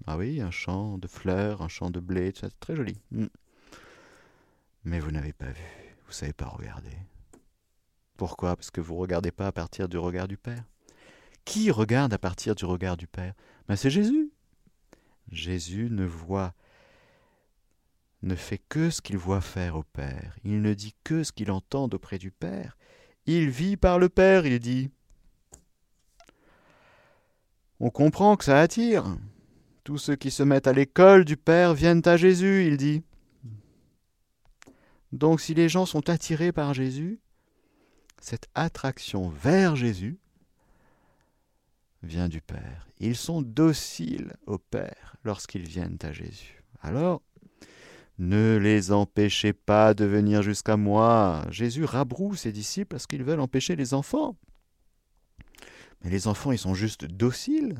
Ah 0.08 0.16
oui, 0.16 0.40
un 0.40 0.50
champ 0.50 0.98
de 0.98 1.06
fleurs, 1.06 1.62
un 1.62 1.68
champ 1.68 1.88
de 1.88 2.00
blé, 2.00 2.32
c'est 2.34 2.58
très 2.58 2.74
joli. 2.74 3.00
Hmm. 3.12 3.28
Mais 4.82 4.98
vous 4.98 5.12
n'avez 5.12 5.32
pas 5.32 5.52
vu. 5.52 5.94
Vous 6.02 6.10
ne 6.10 6.14
savez 6.14 6.32
pas 6.32 6.48
regarder. 6.48 6.98
Pourquoi? 8.16 8.56
Parce 8.56 8.72
que 8.72 8.80
vous 8.80 8.94
ne 8.94 9.00
regardez 9.02 9.30
pas 9.30 9.46
à 9.46 9.52
partir 9.52 9.88
du 9.88 9.98
regard 9.98 10.26
du 10.26 10.36
Père. 10.36 10.64
Qui 11.44 11.70
regarde 11.70 12.12
à 12.12 12.18
partir 12.18 12.56
du 12.56 12.64
regard 12.64 12.96
du 12.96 13.06
Père? 13.06 13.34
Ben, 13.68 13.76
C'est 13.76 13.88
Jésus. 13.88 14.32
Jésus 15.30 15.90
ne 15.92 16.04
voit, 16.04 16.54
ne 18.22 18.34
fait 18.34 18.58
que 18.68 18.90
ce 18.90 19.02
qu'il 19.02 19.18
voit 19.18 19.40
faire 19.40 19.76
au 19.76 19.82
Père. 19.82 20.36
Il 20.44 20.62
ne 20.62 20.74
dit 20.74 20.94
que 21.04 21.24
ce 21.24 21.32
qu'il 21.32 21.50
entend 21.50 21.84
auprès 21.84 22.18
du 22.18 22.30
Père. 22.30 22.76
Il 23.26 23.50
vit 23.50 23.76
par 23.76 23.98
le 23.98 24.08
Père, 24.08 24.46
il 24.46 24.58
dit. 24.58 24.90
On 27.80 27.90
comprend 27.90 28.36
que 28.36 28.44
ça 28.44 28.60
attire. 28.60 29.16
Tous 29.84 29.98
ceux 29.98 30.14
qui 30.14 30.30
se 30.30 30.42
mettent 30.42 30.68
à 30.68 30.72
l'école 30.72 31.24
du 31.24 31.36
Père 31.36 31.74
viennent 31.74 32.02
à 32.04 32.16
Jésus, 32.16 32.66
il 32.66 32.76
dit. 32.76 33.02
Donc 35.10 35.40
si 35.40 35.54
les 35.54 35.68
gens 35.68 35.86
sont 35.86 36.08
attirés 36.08 36.52
par 36.52 36.74
Jésus, 36.74 37.20
cette 38.20 38.48
attraction 38.54 39.28
vers 39.28 39.74
Jésus 39.74 40.18
vient 42.02 42.28
du 42.28 42.40
Père. 42.40 42.88
Ils 42.98 43.16
sont 43.16 43.42
dociles 43.42 44.34
au 44.46 44.58
Père 44.58 45.16
lorsqu'ils 45.24 45.66
viennent 45.66 45.98
à 46.02 46.12
Jésus. 46.12 46.62
Alors, 46.80 47.22
ne 48.22 48.56
les 48.56 48.92
empêchez 48.92 49.52
pas 49.52 49.94
de 49.94 50.04
venir 50.04 50.42
jusqu'à 50.42 50.76
moi. 50.76 51.44
Jésus 51.50 51.84
rabroue 51.84 52.36
ses 52.36 52.52
disciples 52.52 52.88
parce 52.88 53.08
qu'ils 53.08 53.24
veulent 53.24 53.40
empêcher 53.40 53.74
les 53.74 53.94
enfants. 53.94 54.36
Mais 56.02 56.10
les 56.10 56.28
enfants, 56.28 56.52
ils 56.52 56.58
sont 56.58 56.74
juste 56.74 57.04
dociles 57.04 57.76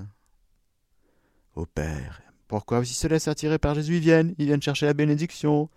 au 1.55 1.65
Père. 1.65 2.23
Pourquoi 2.49 2.85
S'ils 2.85 2.97
se 2.97 3.07
laissent 3.07 3.29
attirer 3.29 3.59
par 3.59 3.77
Jésus, 3.77 3.97
ils 3.97 4.01
viennent, 4.01 4.35
ils 4.37 4.47
viennent 4.47 4.61
chercher 4.61 4.87
la 4.87 4.95
bénédiction. 4.95 5.71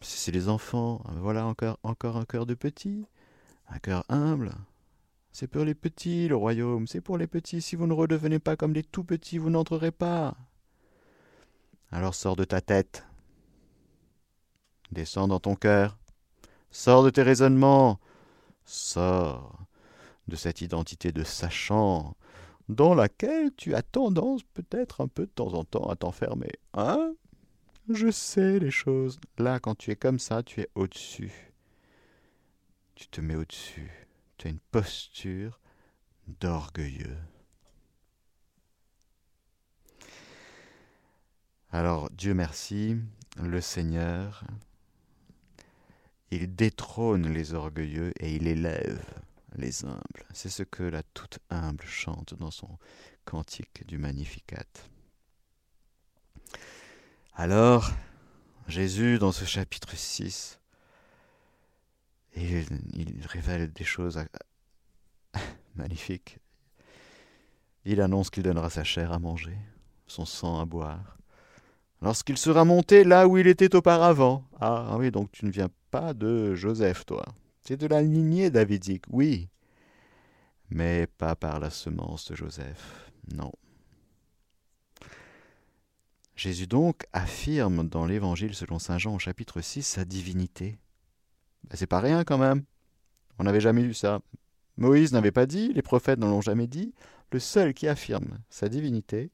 C'est 0.00 0.32
les 0.32 0.48
enfants. 0.48 1.02
Voilà 1.16 1.44
encore, 1.44 1.78
encore 1.82 2.16
un 2.16 2.24
cœur 2.24 2.46
de 2.46 2.54
petit, 2.54 3.04
un 3.68 3.78
cœur 3.80 4.04
humble. 4.08 4.52
C'est 5.32 5.48
pour 5.48 5.64
les 5.64 5.74
petits, 5.74 6.28
le 6.28 6.36
royaume, 6.36 6.86
c'est 6.86 7.00
pour 7.00 7.18
les 7.18 7.26
petits. 7.26 7.62
Si 7.62 7.74
vous 7.74 7.88
ne 7.88 7.92
redevenez 7.94 8.38
pas 8.38 8.54
comme 8.54 8.74
les 8.74 8.84
tout 8.84 9.04
petits, 9.04 9.38
vous 9.38 9.50
n'entrerez 9.50 9.90
pas. 9.90 10.36
Alors 11.90 12.14
sors 12.14 12.36
de 12.36 12.44
ta 12.44 12.60
tête. 12.60 13.04
Descends 14.92 15.28
dans 15.28 15.40
ton 15.40 15.54
cœur. 15.54 15.98
Sors 16.70 17.02
de 17.02 17.10
tes 17.10 17.22
raisonnements. 17.22 18.00
Sors 18.64 19.58
de 20.28 20.36
cette 20.36 20.60
identité 20.60 21.12
de 21.12 21.24
sachant 21.24 22.16
dans 22.68 22.94
laquelle 22.94 23.50
tu 23.56 23.74
as 23.74 23.82
tendance 23.82 24.42
peut-être 24.54 25.00
un 25.00 25.08
peu 25.08 25.26
de 25.26 25.30
temps 25.30 25.54
en 25.54 25.64
temps 25.64 25.88
à 25.90 25.96
t'enfermer. 25.96 26.52
Hein? 26.74 27.14
Je 27.88 28.10
sais 28.10 28.60
les 28.60 28.70
choses. 28.70 29.18
Là, 29.38 29.58
quand 29.58 29.74
tu 29.74 29.90
es 29.90 29.96
comme 29.96 30.20
ça, 30.20 30.42
tu 30.42 30.60
es 30.60 30.68
au-dessus. 30.76 31.52
Tu 32.94 33.08
te 33.08 33.20
mets 33.20 33.34
au-dessus. 33.34 33.90
Tu 34.36 34.46
as 34.46 34.50
une 34.50 34.60
posture 34.70 35.58
d'orgueilleux. 36.40 37.16
Alors, 41.72 42.10
Dieu 42.10 42.34
merci, 42.34 42.96
le 43.40 43.60
Seigneur, 43.60 44.44
il 46.30 46.54
détrône 46.54 47.32
les 47.32 47.54
orgueilleux 47.54 48.12
et 48.20 48.34
il 48.34 48.46
élève 48.46 49.02
les 49.56 49.84
humbles. 49.84 50.24
C'est 50.32 50.48
ce 50.48 50.62
que 50.62 50.82
la 50.82 51.02
toute 51.02 51.38
humble 51.50 51.84
chante 51.84 52.34
dans 52.34 52.50
son 52.50 52.78
cantique 53.24 53.86
du 53.86 53.98
Magnificat. 53.98 54.64
Alors, 57.34 57.90
Jésus, 58.68 59.18
dans 59.18 59.32
ce 59.32 59.44
chapitre 59.44 59.96
6, 59.96 60.60
il, 62.36 62.66
il 62.94 63.26
révèle 63.26 63.72
des 63.72 63.84
choses 63.84 64.22
magnifiques. 65.74 66.38
Il 67.84 68.00
annonce 68.00 68.30
qu'il 68.30 68.42
donnera 68.42 68.70
sa 68.70 68.84
chair 68.84 69.12
à 69.12 69.18
manger, 69.18 69.56
son 70.06 70.26
sang 70.26 70.60
à 70.60 70.64
boire, 70.64 71.16
lorsqu'il 72.02 72.36
sera 72.36 72.64
monté 72.64 73.04
là 73.04 73.26
où 73.26 73.38
il 73.38 73.46
était 73.46 73.74
auparavant. 73.74 74.44
Ah 74.60 74.96
oui, 74.98 75.10
donc 75.10 75.32
tu 75.32 75.44
ne 75.44 75.50
viens 75.50 75.70
pas 75.90 76.14
de 76.14 76.54
Joseph, 76.54 77.06
toi. 77.06 77.24
C'est 77.62 77.76
de 77.76 77.86
la 77.86 78.02
lignée 78.02 78.50
davidique, 78.50 79.04
oui, 79.10 79.48
mais 80.70 81.06
pas 81.06 81.36
par 81.36 81.60
la 81.60 81.70
semence 81.70 82.30
de 82.30 82.36
Joseph, 82.36 83.10
non. 83.34 83.52
Jésus 86.36 86.66
donc 86.66 87.06
affirme 87.12 87.86
dans 87.88 88.06
l'Évangile 88.06 88.54
selon 88.54 88.78
Saint 88.78 88.96
Jean 88.96 89.14
au 89.14 89.18
chapitre 89.18 89.60
6 89.60 89.82
sa 89.82 90.04
divinité. 90.06 90.78
Ben, 91.64 91.76
c'est 91.76 91.86
pas 91.86 92.00
rien 92.00 92.24
quand 92.24 92.38
même. 92.38 92.64
On 93.38 93.44
n'avait 93.44 93.60
jamais 93.60 93.82
vu 93.82 93.92
ça. 93.92 94.20
Moïse 94.78 95.12
n'avait 95.12 95.32
pas 95.32 95.44
dit, 95.44 95.72
les 95.74 95.82
prophètes 95.82 96.18
ne 96.18 96.24
l'ont 96.24 96.40
jamais 96.40 96.66
dit, 96.66 96.94
le 97.32 97.38
seul 97.38 97.74
qui 97.74 97.88
affirme 97.88 98.38
sa 98.48 98.68
divinité, 98.68 99.30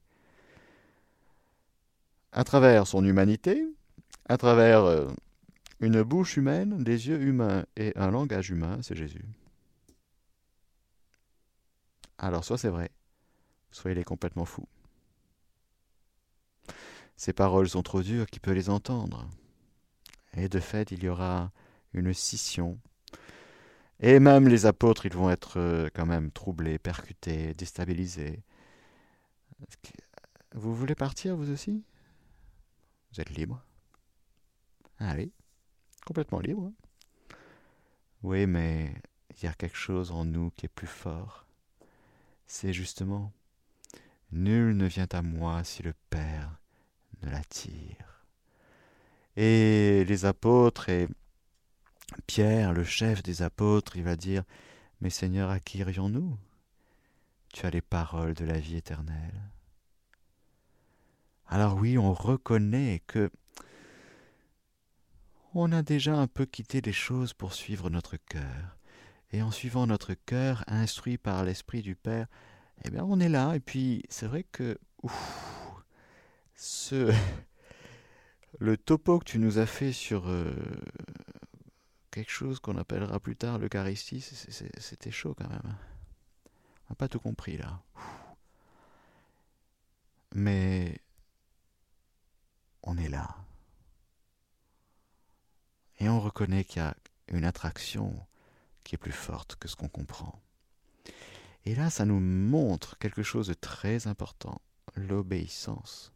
à 2.33 2.43
travers 2.43 2.85
son 2.87 3.05
humanité, 3.05 3.65
à 4.27 4.37
travers 4.37 4.83
euh, 4.83 5.07
une 5.79 6.01
bouche 6.03 6.37
humaine, 6.37 6.83
des 6.83 7.07
yeux 7.07 7.21
humains 7.21 7.65
et 7.75 7.93
un 7.95 8.11
langage 8.11 8.49
humain, 8.49 8.79
c'est 8.81 8.95
Jésus. 8.95 9.25
Alors 12.17 12.43
soit 12.43 12.57
c'est 12.57 12.69
vrai, 12.69 12.89
soit 13.71 13.91
il 13.91 13.97
est 13.97 14.03
complètement 14.03 14.45
fou. 14.45 14.65
Ces 17.15 17.33
paroles 17.33 17.69
sont 17.69 17.83
trop 17.83 18.01
dures, 18.03 18.27
qui 18.27 18.39
peut 18.39 18.51
les 18.51 18.69
entendre? 18.69 19.27
Et 20.33 20.49
de 20.49 20.59
fait, 20.59 20.91
il 20.91 21.03
y 21.03 21.09
aura 21.09 21.51
une 21.93 22.13
scission. 22.13 22.79
Et 23.99 24.19
même 24.19 24.47
les 24.47 24.67
apôtres, 24.67 25.07
ils 25.07 25.13
vont 25.13 25.31
être 25.31 25.59
euh, 25.59 25.89
quand 25.93 26.05
même 26.05 26.31
troublés, 26.31 26.77
percutés, 26.77 27.55
déstabilisés. 27.55 28.43
Vous 30.53 30.75
voulez 30.75 30.93
partir, 30.93 31.35
vous 31.35 31.49
aussi? 31.49 31.83
Vous 33.11 33.21
êtes 33.21 33.31
libre? 33.31 33.63
Ah 34.99 35.13
oui, 35.15 35.31
complètement 36.07 36.39
libre. 36.39 36.71
Oui, 38.23 38.47
mais 38.47 38.93
il 39.37 39.43
y 39.43 39.47
a 39.47 39.53
quelque 39.53 39.77
chose 39.77 40.11
en 40.11 40.25
nous 40.25 40.49
qui 40.51 40.65
est 40.65 40.69
plus 40.69 40.87
fort 40.87 41.47
c'est 42.47 42.73
justement 42.73 43.33
Nul 44.31 44.75
ne 44.75 44.87
vient 44.87 45.07
à 45.11 45.21
moi 45.21 45.63
si 45.63 45.83
le 45.83 45.93
Père 46.09 46.59
ne 47.21 47.29
l'attire. 47.29 48.25
Et 49.35 50.03
les 50.05 50.25
apôtres 50.25 50.89
et 50.89 51.07
Pierre, 52.25 52.73
le 52.73 52.83
chef 52.83 53.21
des 53.21 53.41
apôtres, 53.41 53.95
il 53.95 54.03
va 54.03 54.15
dire 54.15 54.43
Mais 54.99 55.09
Seigneur, 55.09 55.49
à 55.49 55.59
qui 55.59 55.77
irions-nous? 55.77 56.37
Tu 57.53 57.65
as 57.65 57.69
les 57.69 57.81
paroles 57.81 58.33
de 58.33 58.45
la 58.45 58.59
vie 58.59 58.75
éternelle. 58.75 59.51
Alors 61.47 61.75
oui, 61.75 61.97
on 61.97 62.13
reconnaît 62.13 63.01
que 63.07 63.29
on 65.59 65.71
a 65.71 65.81
déjà 65.81 66.15
un 66.15 66.27
peu 66.27 66.45
quitté 66.45 66.81
les 66.81 66.93
choses 66.93 67.33
pour 67.33 67.53
suivre 67.53 67.89
notre 67.89 68.17
cœur 68.17 68.77
et 69.31 69.41
en 69.41 69.51
suivant 69.51 69.87
notre 69.87 70.13
cœur, 70.13 70.63
instruit 70.67 71.17
par 71.17 71.43
l'Esprit 71.43 71.81
du 71.81 71.95
Père, 71.95 72.27
eh 72.85 72.89
bien 72.89 73.03
on 73.03 73.19
est 73.19 73.29
là. 73.29 73.55
Et 73.55 73.59
puis 73.59 74.03
c'est 74.09 74.27
vrai 74.27 74.43
que 74.43 74.77
ce 76.55 77.13
le 78.59 78.77
topo 78.77 79.19
que 79.19 79.25
tu 79.25 79.39
nous 79.39 79.57
as 79.57 79.65
fait 79.65 79.91
sur 79.91 80.29
euh, 80.29 80.53
quelque 82.11 82.31
chose 82.31 82.59
qu'on 82.59 82.77
appellera 82.77 83.19
plus 83.19 83.35
tard 83.35 83.57
l'Eucharistie, 83.57 84.21
c'était 84.21 85.11
chaud 85.11 85.35
quand 85.35 85.49
même. 85.49 85.75
On 86.85 86.91
n'a 86.91 86.95
pas 86.95 87.09
tout 87.09 87.19
compris 87.19 87.57
là. 87.57 87.81
Mais 90.33 90.99
on 92.83 92.97
est 92.97 93.09
là. 93.09 93.46
Et 95.99 96.09
on 96.09 96.19
reconnaît 96.19 96.63
qu'il 96.63 96.81
y 96.81 96.85
a 96.85 96.95
une 97.29 97.45
attraction 97.45 98.13
qui 98.83 98.95
est 98.95 98.99
plus 98.99 99.11
forte 99.11 99.55
que 99.55 99.67
ce 99.67 99.75
qu'on 99.75 99.89
comprend. 99.89 100.39
Et 101.65 101.75
là, 101.75 101.89
ça 101.89 102.05
nous 102.05 102.19
montre 102.19 102.97
quelque 102.97 103.23
chose 103.23 103.47
de 103.47 103.53
très 103.53 104.07
important, 104.07 104.61
l'obéissance. 104.95 106.13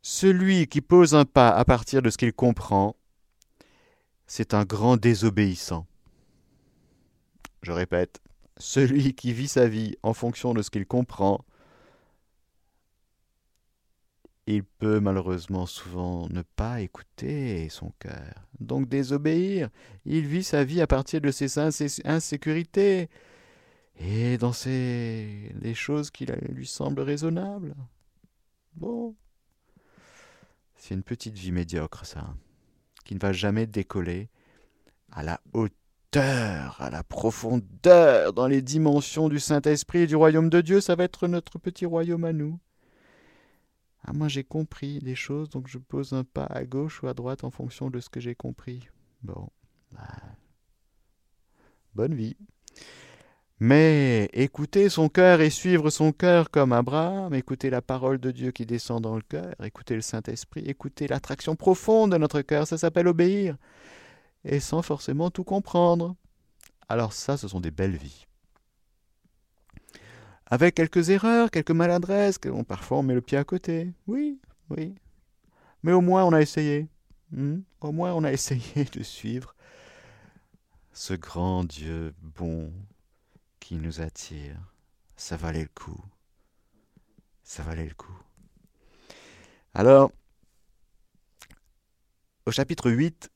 Celui 0.00 0.66
qui 0.66 0.80
pose 0.80 1.14
un 1.14 1.24
pas 1.24 1.50
à 1.50 1.64
partir 1.64 2.02
de 2.02 2.10
ce 2.10 2.18
qu'il 2.18 2.32
comprend, 2.32 2.96
c'est 4.26 4.54
un 4.54 4.64
grand 4.64 4.96
désobéissant. 4.96 5.86
Je 7.62 7.72
répète, 7.72 8.20
celui 8.56 9.14
qui 9.14 9.32
vit 9.32 9.48
sa 9.48 9.68
vie 9.68 9.96
en 10.02 10.14
fonction 10.14 10.54
de 10.54 10.62
ce 10.62 10.70
qu'il 10.70 10.86
comprend, 10.86 11.44
il 14.46 14.64
peut 14.64 15.00
malheureusement 15.00 15.66
souvent 15.66 16.28
ne 16.28 16.42
pas 16.42 16.80
écouter 16.80 17.68
son 17.68 17.92
cœur, 17.98 18.46
donc 18.58 18.88
désobéir. 18.88 19.70
Il 20.04 20.26
vit 20.26 20.42
sa 20.42 20.64
vie 20.64 20.80
à 20.80 20.86
partir 20.86 21.20
de 21.20 21.30
ses 21.30 21.58
insécurités 22.04 23.08
et 24.00 24.38
dans 24.38 24.52
ces 24.52 25.52
les 25.60 25.74
choses 25.74 26.10
qui 26.10 26.26
lui 26.48 26.66
semblent 26.66 27.02
raisonnables. 27.02 27.74
Bon, 28.74 29.14
c'est 30.76 30.94
une 30.94 31.04
petite 31.04 31.38
vie 31.38 31.52
médiocre, 31.52 32.04
ça, 32.04 32.34
qui 33.04 33.14
ne 33.14 33.20
va 33.20 33.32
jamais 33.32 33.66
décoller 33.66 34.28
à 35.12 35.22
la 35.22 35.40
hauteur, 35.52 36.80
à 36.80 36.90
la 36.90 37.04
profondeur, 37.04 38.32
dans 38.32 38.48
les 38.48 38.62
dimensions 38.62 39.28
du 39.28 39.38
Saint-Esprit 39.38 40.00
et 40.00 40.06
du 40.08 40.16
royaume 40.16 40.50
de 40.50 40.60
Dieu. 40.60 40.80
Ça 40.80 40.96
va 40.96 41.04
être 41.04 41.28
notre 41.28 41.58
petit 41.58 41.86
royaume 41.86 42.24
à 42.24 42.32
nous. 42.32 42.58
Ah, 44.04 44.12
moi 44.12 44.28
j'ai 44.28 44.44
compris 44.44 44.98
des 44.98 45.14
choses, 45.14 45.48
donc 45.48 45.68
je 45.68 45.78
pose 45.78 46.12
un 46.12 46.24
pas 46.24 46.44
à 46.44 46.64
gauche 46.64 47.02
ou 47.02 47.08
à 47.08 47.14
droite 47.14 47.44
en 47.44 47.50
fonction 47.50 47.88
de 47.88 48.00
ce 48.00 48.08
que 48.08 48.20
j'ai 48.20 48.34
compris. 48.34 48.88
Bon, 49.22 49.48
bah, 49.92 50.00
bonne 51.94 52.14
vie. 52.14 52.36
Mais 53.60 54.28
écouter 54.32 54.88
son 54.88 55.08
cœur 55.08 55.40
et 55.40 55.50
suivre 55.50 55.88
son 55.90 56.10
cœur 56.10 56.50
comme 56.50 56.72
Abraham, 56.72 57.32
écouter 57.32 57.70
la 57.70 57.80
parole 57.80 58.18
de 58.18 58.32
Dieu 58.32 58.50
qui 58.50 58.66
descend 58.66 59.00
dans 59.00 59.14
le 59.14 59.22
cœur, 59.22 59.54
écouter 59.62 59.94
le 59.94 60.00
Saint-Esprit, 60.00 60.62
écouter 60.62 61.06
l'attraction 61.06 61.54
profonde 61.54 62.10
de 62.10 62.18
notre 62.18 62.40
cœur, 62.42 62.66
ça 62.66 62.76
s'appelle 62.76 63.06
obéir, 63.06 63.56
et 64.44 64.58
sans 64.58 64.82
forcément 64.82 65.30
tout 65.30 65.44
comprendre. 65.44 66.16
Alors 66.88 67.12
ça, 67.12 67.36
ce 67.36 67.46
sont 67.46 67.60
des 67.60 67.70
belles 67.70 67.96
vies 67.96 68.26
avec 70.52 70.74
quelques 70.74 71.08
erreurs, 71.08 71.50
quelques 71.50 71.70
maladresses, 71.70 72.36
parfois 72.68 72.98
on 72.98 73.02
met 73.02 73.14
le 73.14 73.22
pied 73.22 73.38
à 73.38 73.44
côté. 73.44 73.90
Oui, 74.06 74.38
oui. 74.68 74.94
Mais 75.82 75.92
au 75.92 76.02
moins 76.02 76.26
on 76.26 76.34
a 76.34 76.42
essayé. 76.42 76.88
Hmm? 77.30 77.60
Au 77.80 77.90
moins 77.90 78.12
on 78.12 78.22
a 78.22 78.30
essayé 78.34 78.84
de 78.84 79.02
suivre 79.02 79.54
ce 80.92 81.14
grand 81.14 81.64
Dieu 81.64 82.12
bon 82.20 82.70
qui 83.60 83.76
nous 83.76 84.02
attire. 84.02 84.58
Ça 85.16 85.38
valait 85.38 85.62
le 85.62 85.70
coup. 85.74 86.04
Ça 87.42 87.62
valait 87.62 87.88
le 87.88 87.94
coup. 87.94 88.20
Alors, 89.72 90.12
au 92.44 92.50
chapitre 92.50 92.90
8 92.90 93.30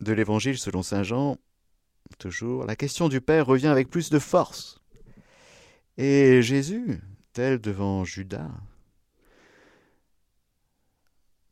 de 0.00 0.12
l'Évangile 0.12 0.58
selon 0.58 0.82
Saint 0.82 1.04
Jean, 1.04 1.36
toujours, 2.18 2.64
la 2.64 2.74
question 2.74 3.08
du 3.08 3.20
Père 3.20 3.46
revient 3.46 3.68
avec 3.68 3.88
plus 3.88 4.10
de 4.10 4.18
force. 4.18 4.79
Et 5.96 6.42
Jésus, 6.42 7.00
tel 7.32 7.60
devant 7.60 8.04
Judas, 8.04 8.50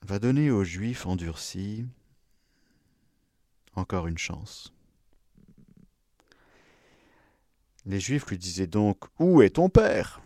va 0.03 0.19
donner 0.19 0.51
aux 0.51 0.65
Juifs 0.65 1.07
endurcis 1.07 1.87
encore 3.75 4.07
une 4.07 4.19
chance. 4.19 4.73
Les 7.85 8.01
Juifs 8.01 8.27
lui 8.27 8.39
disaient 8.39 8.67
donc 8.67 9.05
Où 9.19 9.43
est 9.43 9.57
ton 9.57 9.69
Père? 9.69 10.21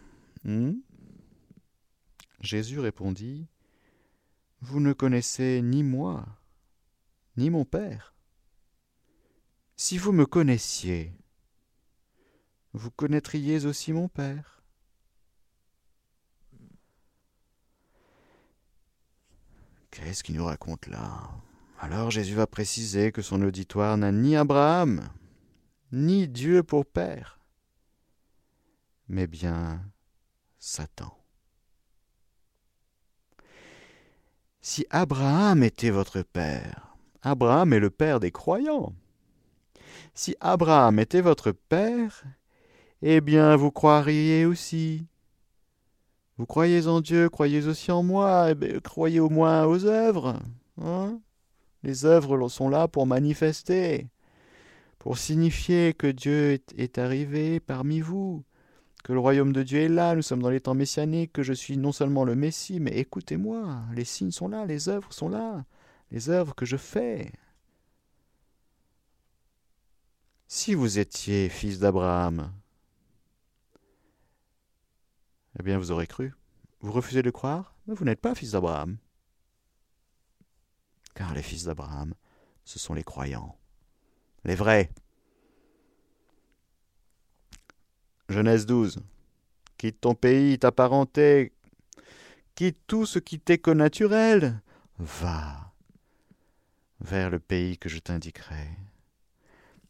Hmm? 0.44 0.72
Jésus 2.40 2.80
répondit 2.80 3.46
Vous 4.60 4.80
ne 4.80 4.92
connaissez 4.92 5.62
ni 5.62 5.82
moi, 5.82 6.26
ni 7.36 7.50
mon 7.50 7.64
Père. 7.64 8.14
Si 9.76 9.98
vous 9.98 10.12
me 10.12 10.26
connaissiez, 10.26 11.12
vous 12.72 12.90
connaîtriez 12.90 13.66
aussi 13.66 13.92
mon 13.92 14.08
Père. 14.08 14.62
Qu'est-ce 19.90 20.24
qu'il 20.24 20.36
nous 20.36 20.46
raconte 20.46 20.86
là? 20.86 21.30
Alors 21.78 22.10
Jésus 22.10 22.34
va 22.34 22.46
préciser 22.46 23.12
que 23.12 23.22
son 23.22 23.42
auditoire 23.42 23.96
n'a 23.98 24.12
ni 24.12 24.36
Abraham, 24.36 25.08
ni 25.90 26.28
Dieu 26.28 26.62
pour 26.62 26.86
Père, 26.86 27.40
mais 29.08 29.26
bien 29.26 29.84
Satan. 30.58 31.18
Si 34.60 34.86
Abraham 34.90 35.62
était 35.64 35.90
votre 35.90 36.22
Père, 36.22 36.96
Abraham 37.20 37.72
est 37.72 37.80
le 37.80 37.90
Père 37.90 38.20
des 38.20 38.30
croyants. 38.30 38.94
Si 40.14 40.36
Abraham 40.40 41.00
était 41.00 41.20
votre 41.20 41.50
Père, 41.50 42.22
eh 43.02 43.20
bien 43.20 43.56
vous 43.56 43.70
croiriez 43.70 44.46
aussi. 44.46 45.06
Vous 46.38 46.46
croyez 46.46 46.86
en 46.86 47.00
Dieu, 47.00 47.28
croyez 47.28 47.66
aussi 47.66 47.90
en 47.92 48.02
moi, 48.02 48.50
eh 48.50 48.80
croyez 48.80 49.20
au 49.20 49.28
moins 49.28 49.66
aux 49.66 49.84
œuvres. 49.84 50.40
Hein 50.80 51.20
Les 51.82 52.04
œuvres 52.04 52.48
sont 52.48 52.68
là 52.68 52.88
pour 52.88 53.06
manifester, 53.06 54.08
pour 54.98 55.18
signifier 55.18 55.94
que 55.94 56.06
Dieu 56.06 56.60
est 56.76 56.98
arrivé 56.98 57.60
parmi 57.60 58.00
vous, 58.00 58.44
que 59.04 59.12
le 59.12 59.18
royaume 59.18 59.52
de 59.52 59.62
Dieu 59.62 59.80
est 59.80 59.88
là, 59.88 60.14
nous 60.14 60.22
sommes 60.22 60.42
dans 60.42 60.50
les 60.50 60.60
temps 60.60 60.74
messianiques, 60.74 61.32
que 61.32 61.42
je 61.42 61.52
suis 61.52 61.76
non 61.76 61.92
seulement 61.92 62.24
le 62.24 62.36
Messie, 62.36 62.80
mais 62.80 62.92
écoutez-moi, 62.92 63.82
les 63.94 64.04
signes 64.04 64.30
sont 64.30 64.48
là, 64.48 64.64
les 64.64 64.88
œuvres 64.88 65.12
sont 65.12 65.28
là, 65.28 65.64
les 66.12 66.30
œuvres 66.30 66.54
que 66.54 66.64
je 66.64 66.76
fais. 66.76 67.32
Si 70.46 70.74
vous 70.74 70.98
étiez 70.98 71.48
fils 71.48 71.78
d'Abraham, 71.78 72.52
eh 75.58 75.62
bien 75.62 75.78
vous 75.78 75.90
aurez 75.90 76.06
cru. 76.06 76.34
Vous 76.80 76.92
refusez 76.92 77.22
de 77.22 77.30
croire 77.30 77.74
Vous 77.86 78.04
n'êtes 78.04 78.20
pas 78.20 78.34
fils 78.34 78.52
d'Abraham. 78.52 78.98
Car 81.14 81.34
les 81.34 81.42
fils 81.42 81.64
d'Abraham, 81.64 82.14
ce 82.64 82.78
sont 82.78 82.94
les 82.94 83.04
croyants, 83.04 83.58
les 84.44 84.54
vrais. 84.54 84.90
Genèse 88.28 88.66
12. 88.66 89.00
Quitte 89.76 90.00
ton 90.00 90.14
pays, 90.14 90.58
ta 90.58 90.72
parenté, 90.72 91.52
quitte 92.54 92.78
tout 92.86 93.04
ce 93.04 93.18
qui 93.18 93.38
t'est 93.38 93.58
connaturel, 93.58 94.62
va 94.98 95.72
vers 97.00 97.30
le 97.30 97.40
pays 97.40 97.78
que 97.78 97.88
je 97.88 97.98
t'indiquerai. 97.98 98.68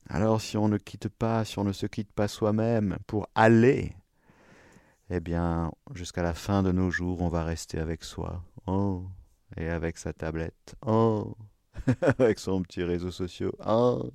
Alors 0.08 0.40
si 0.40 0.56
on 0.56 0.68
ne 0.68 0.78
quitte 0.78 1.08
pas, 1.08 1.44
si 1.44 1.58
on 1.58 1.64
ne 1.64 1.72
se 1.72 1.86
quitte 1.86 2.10
pas 2.12 2.26
soi-même 2.26 2.96
pour 3.06 3.28
aller, 3.34 3.94
eh 5.10 5.20
bien, 5.20 5.72
jusqu'à 5.94 6.22
la 6.22 6.34
fin 6.34 6.62
de 6.62 6.72
nos 6.72 6.90
jours, 6.90 7.20
on 7.22 7.28
va 7.28 7.44
rester 7.44 7.78
avec 7.78 8.04
soi. 8.04 8.42
Oh, 8.66 9.06
et 9.56 9.68
avec 9.68 9.98
sa 9.98 10.12
tablette. 10.12 10.76
Oh, 10.86 11.36
avec 12.18 12.38
son 12.38 12.62
petit 12.62 12.82
réseau 12.82 13.10
social. 13.10 13.50
Oh, 13.66 14.10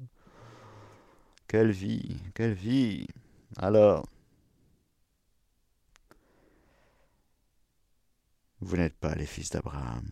quelle 1.47 1.71
vie, 1.71 2.17
quelle 2.33 2.53
vie. 2.53 3.07
Alors, 3.57 4.05
vous 8.59 8.77
n'êtes 8.77 8.97
pas 8.97 9.15
les 9.15 9.25
fils 9.25 9.49
d'Abraham. 9.49 10.09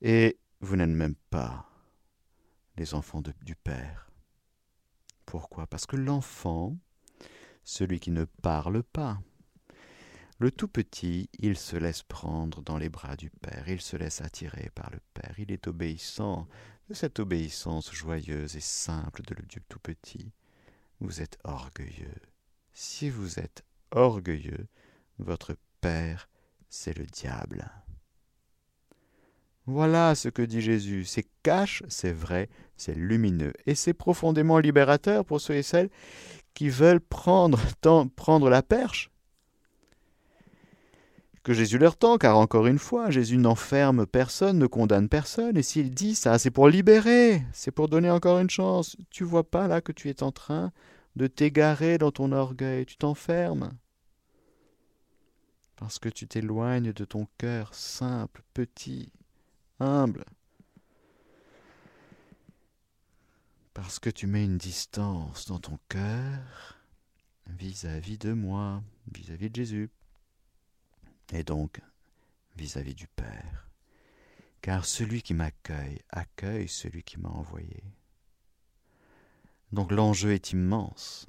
Et 0.00 0.38
vous 0.60 0.76
n'êtes 0.76 0.88
même 0.88 1.14
pas 1.30 1.68
les 2.76 2.94
enfants 2.94 3.22
du 3.22 3.54
Père. 3.54 4.10
Pourquoi? 5.24 5.66
Parce 5.66 5.86
que 5.86 5.96
l'enfant 5.96 6.76
celui 7.66 8.00
qui 8.00 8.12
ne 8.12 8.24
parle 8.24 8.82
pas. 8.82 9.20
Le 10.38 10.50
tout 10.50 10.68
petit, 10.68 11.28
il 11.38 11.58
se 11.58 11.76
laisse 11.76 12.02
prendre 12.02 12.62
dans 12.62 12.78
les 12.78 12.88
bras 12.88 13.16
du 13.16 13.28
Père, 13.28 13.68
il 13.68 13.80
se 13.80 13.96
laisse 13.96 14.20
attirer 14.20 14.70
par 14.74 14.90
le 14.90 15.00
Père, 15.12 15.34
il 15.38 15.50
est 15.50 15.66
obéissant. 15.66 16.46
De 16.88 16.94
cette 16.94 17.18
obéissance 17.18 17.92
joyeuse 17.92 18.54
et 18.54 18.60
simple 18.60 19.22
de 19.22 19.34
le 19.34 19.42
Dieu 19.42 19.60
tout 19.68 19.80
petit, 19.80 20.30
vous 21.00 21.20
êtes 21.20 21.36
orgueilleux. 21.42 22.14
Si 22.72 23.10
vous 23.10 23.40
êtes 23.40 23.64
orgueilleux, 23.90 24.68
votre 25.18 25.56
Père, 25.80 26.28
c'est 26.68 26.96
le 26.96 27.06
diable. 27.06 27.68
Voilà 29.64 30.14
ce 30.14 30.28
que 30.28 30.42
dit 30.42 30.60
Jésus. 30.60 31.04
C'est 31.04 31.26
cache, 31.42 31.82
c'est 31.88 32.12
vrai, 32.12 32.48
c'est 32.76 32.94
lumineux. 32.94 33.52
Et 33.66 33.74
c'est 33.74 33.94
profondément 33.94 34.60
libérateur 34.60 35.24
pour 35.24 35.40
ceux 35.40 35.56
et 35.56 35.64
celles 35.64 35.90
qui 36.56 36.70
veulent 36.70 37.00
prendre, 37.00 37.60
la 38.48 38.62
perche 38.62 39.10
que 41.44 41.52
Jésus 41.52 41.78
leur 41.78 41.96
tend, 41.96 42.16
car 42.16 42.38
encore 42.38 42.66
une 42.66 42.78
fois, 42.78 43.10
Jésus 43.10 43.36
n'enferme 43.36 44.06
personne, 44.06 44.58
ne 44.58 44.66
condamne 44.66 45.08
personne, 45.08 45.56
et 45.56 45.62
s'il 45.62 45.92
dit 45.92 46.16
ça, 46.16 46.38
c'est 46.38 46.50
pour 46.50 46.68
libérer, 46.68 47.42
c'est 47.52 47.70
pour 47.70 47.88
donner 47.88 48.10
encore 48.10 48.40
une 48.40 48.50
chance. 48.50 48.96
Tu 49.10 49.22
vois 49.22 49.48
pas 49.48 49.68
là 49.68 49.80
que 49.80 49.92
tu 49.92 50.08
es 50.08 50.24
en 50.24 50.32
train 50.32 50.72
de 51.14 51.26
t'égarer 51.26 51.98
dans 51.98 52.10
ton 52.10 52.32
orgueil, 52.32 52.86
tu 52.86 52.96
t'enfermes, 52.96 53.72
parce 55.76 55.98
que 55.98 56.08
tu 56.08 56.26
t'éloignes 56.26 56.92
de 56.92 57.04
ton 57.04 57.28
cœur 57.38 57.74
simple, 57.74 58.42
petit, 58.54 59.12
humble. 59.78 60.24
Parce 63.76 63.98
que 63.98 64.08
tu 64.08 64.26
mets 64.26 64.42
une 64.42 64.56
distance 64.56 65.48
dans 65.48 65.58
ton 65.58 65.78
cœur 65.90 66.78
vis-à-vis 67.46 68.16
de 68.16 68.32
moi, 68.32 68.82
vis-à-vis 69.12 69.50
de 69.50 69.56
Jésus, 69.56 69.90
et 71.30 71.44
donc 71.44 71.82
vis-à-vis 72.56 72.94
du 72.94 73.06
Père. 73.06 73.68
Car 74.62 74.86
celui 74.86 75.20
qui 75.20 75.34
m'accueille 75.34 76.00
accueille 76.08 76.68
celui 76.68 77.02
qui 77.02 77.20
m'a 77.20 77.28
envoyé. 77.28 77.84
Donc 79.72 79.92
l'enjeu 79.92 80.32
est 80.32 80.52
immense, 80.52 81.26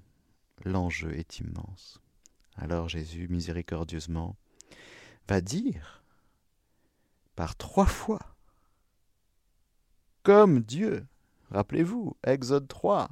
l'enjeu 0.63 1.17
est 1.17 1.39
immense. 1.39 1.99
Alors 2.55 2.87
Jésus, 2.87 3.27
miséricordieusement, 3.27 4.37
va 5.27 5.41
dire 5.41 6.01
par 7.35 7.57
trois 7.57 7.87
fois, 7.87 8.37
comme 10.23 10.61
Dieu, 10.61 11.05
Rappelez-vous, 11.51 12.15
Exode 12.25 12.67
3. 12.67 13.09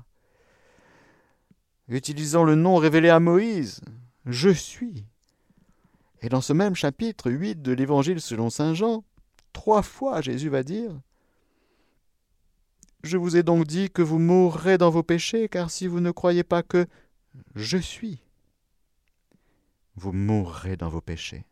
Utilisant 1.87 2.43
le 2.43 2.55
nom 2.55 2.75
révélé 2.77 3.09
à 3.09 3.19
Moïse, 3.19 3.81
Je 4.25 4.49
suis. 4.49 5.05
Et 6.21 6.29
dans 6.29 6.41
ce 6.41 6.53
même 6.53 6.75
chapitre 6.75 7.31
8 7.31 7.61
de 7.61 7.71
l'Évangile 7.71 8.19
selon 8.19 8.49
Saint 8.49 8.73
Jean, 8.73 9.03
trois 9.53 9.83
fois 9.83 10.21
Jésus 10.21 10.49
va 10.49 10.63
dire 10.63 10.99
Je 13.03 13.17
vous 13.17 13.37
ai 13.37 13.43
donc 13.43 13.67
dit 13.67 13.91
que 13.91 14.01
vous 14.01 14.17
mourrez 14.17 14.77
dans 14.77 14.89
vos 14.89 15.03
péchés, 15.03 15.47
car 15.47 15.69
si 15.69 15.85
vous 15.85 15.99
ne 15.99 16.11
croyez 16.11 16.43
pas 16.43 16.63
que 16.63 16.87
je 17.53 17.77
suis, 17.77 18.21
vous 19.95 20.11
mourrez 20.11 20.75
dans 20.77 20.89
vos 20.89 21.01
péchés. 21.01 21.45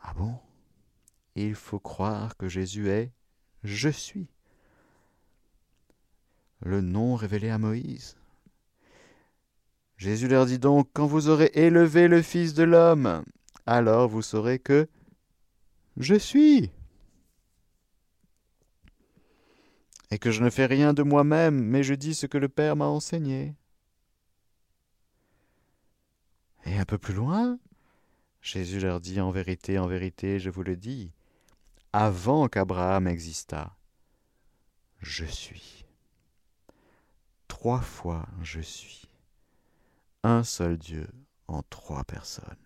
Ah 0.00 0.14
bon? 0.14 0.38
Il 1.34 1.54
faut 1.54 1.80
croire 1.80 2.36
que 2.36 2.48
Jésus 2.48 2.88
est 2.88 3.12
je 3.66 3.88
suis. 3.88 4.28
Le 6.60 6.80
nom 6.80 7.14
révélé 7.16 7.50
à 7.50 7.58
Moïse. 7.58 8.16
Jésus 9.98 10.28
leur 10.28 10.46
dit 10.46 10.58
donc, 10.58 10.88
quand 10.92 11.06
vous 11.06 11.28
aurez 11.28 11.50
élevé 11.54 12.08
le 12.08 12.22
Fils 12.22 12.54
de 12.54 12.62
l'homme, 12.62 13.24
alors 13.66 14.08
vous 14.08 14.22
saurez 14.22 14.58
que 14.58 14.88
je 15.96 16.14
suis. 16.14 16.70
Et 20.10 20.18
que 20.18 20.30
je 20.30 20.44
ne 20.44 20.50
fais 20.50 20.66
rien 20.66 20.94
de 20.94 21.02
moi-même, 21.02 21.60
mais 21.60 21.82
je 21.82 21.94
dis 21.94 22.14
ce 22.14 22.26
que 22.26 22.38
le 22.38 22.48
Père 22.48 22.76
m'a 22.76 22.86
enseigné. 22.86 23.54
Et 26.64 26.76
un 26.78 26.84
peu 26.84 26.98
plus 26.98 27.14
loin, 27.14 27.58
Jésus 28.40 28.80
leur 28.80 29.00
dit, 29.00 29.20
en 29.20 29.30
vérité, 29.30 29.78
en 29.78 29.86
vérité, 29.86 30.38
je 30.38 30.50
vous 30.50 30.62
le 30.62 30.76
dis, 30.76 31.10
avant 31.92 32.48
qu'Abraham 32.48 33.06
existât. 33.06 33.76
Je 35.00 35.24
suis. 35.24 35.84
Trois 37.48 37.80
fois 37.80 38.26
je 38.42 38.60
suis. 38.60 39.08
Un 40.22 40.44
seul 40.44 40.78
Dieu 40.78 41.08
en 41.48 41.62
trois 41.62 42.04
personnes. 42.04 42.56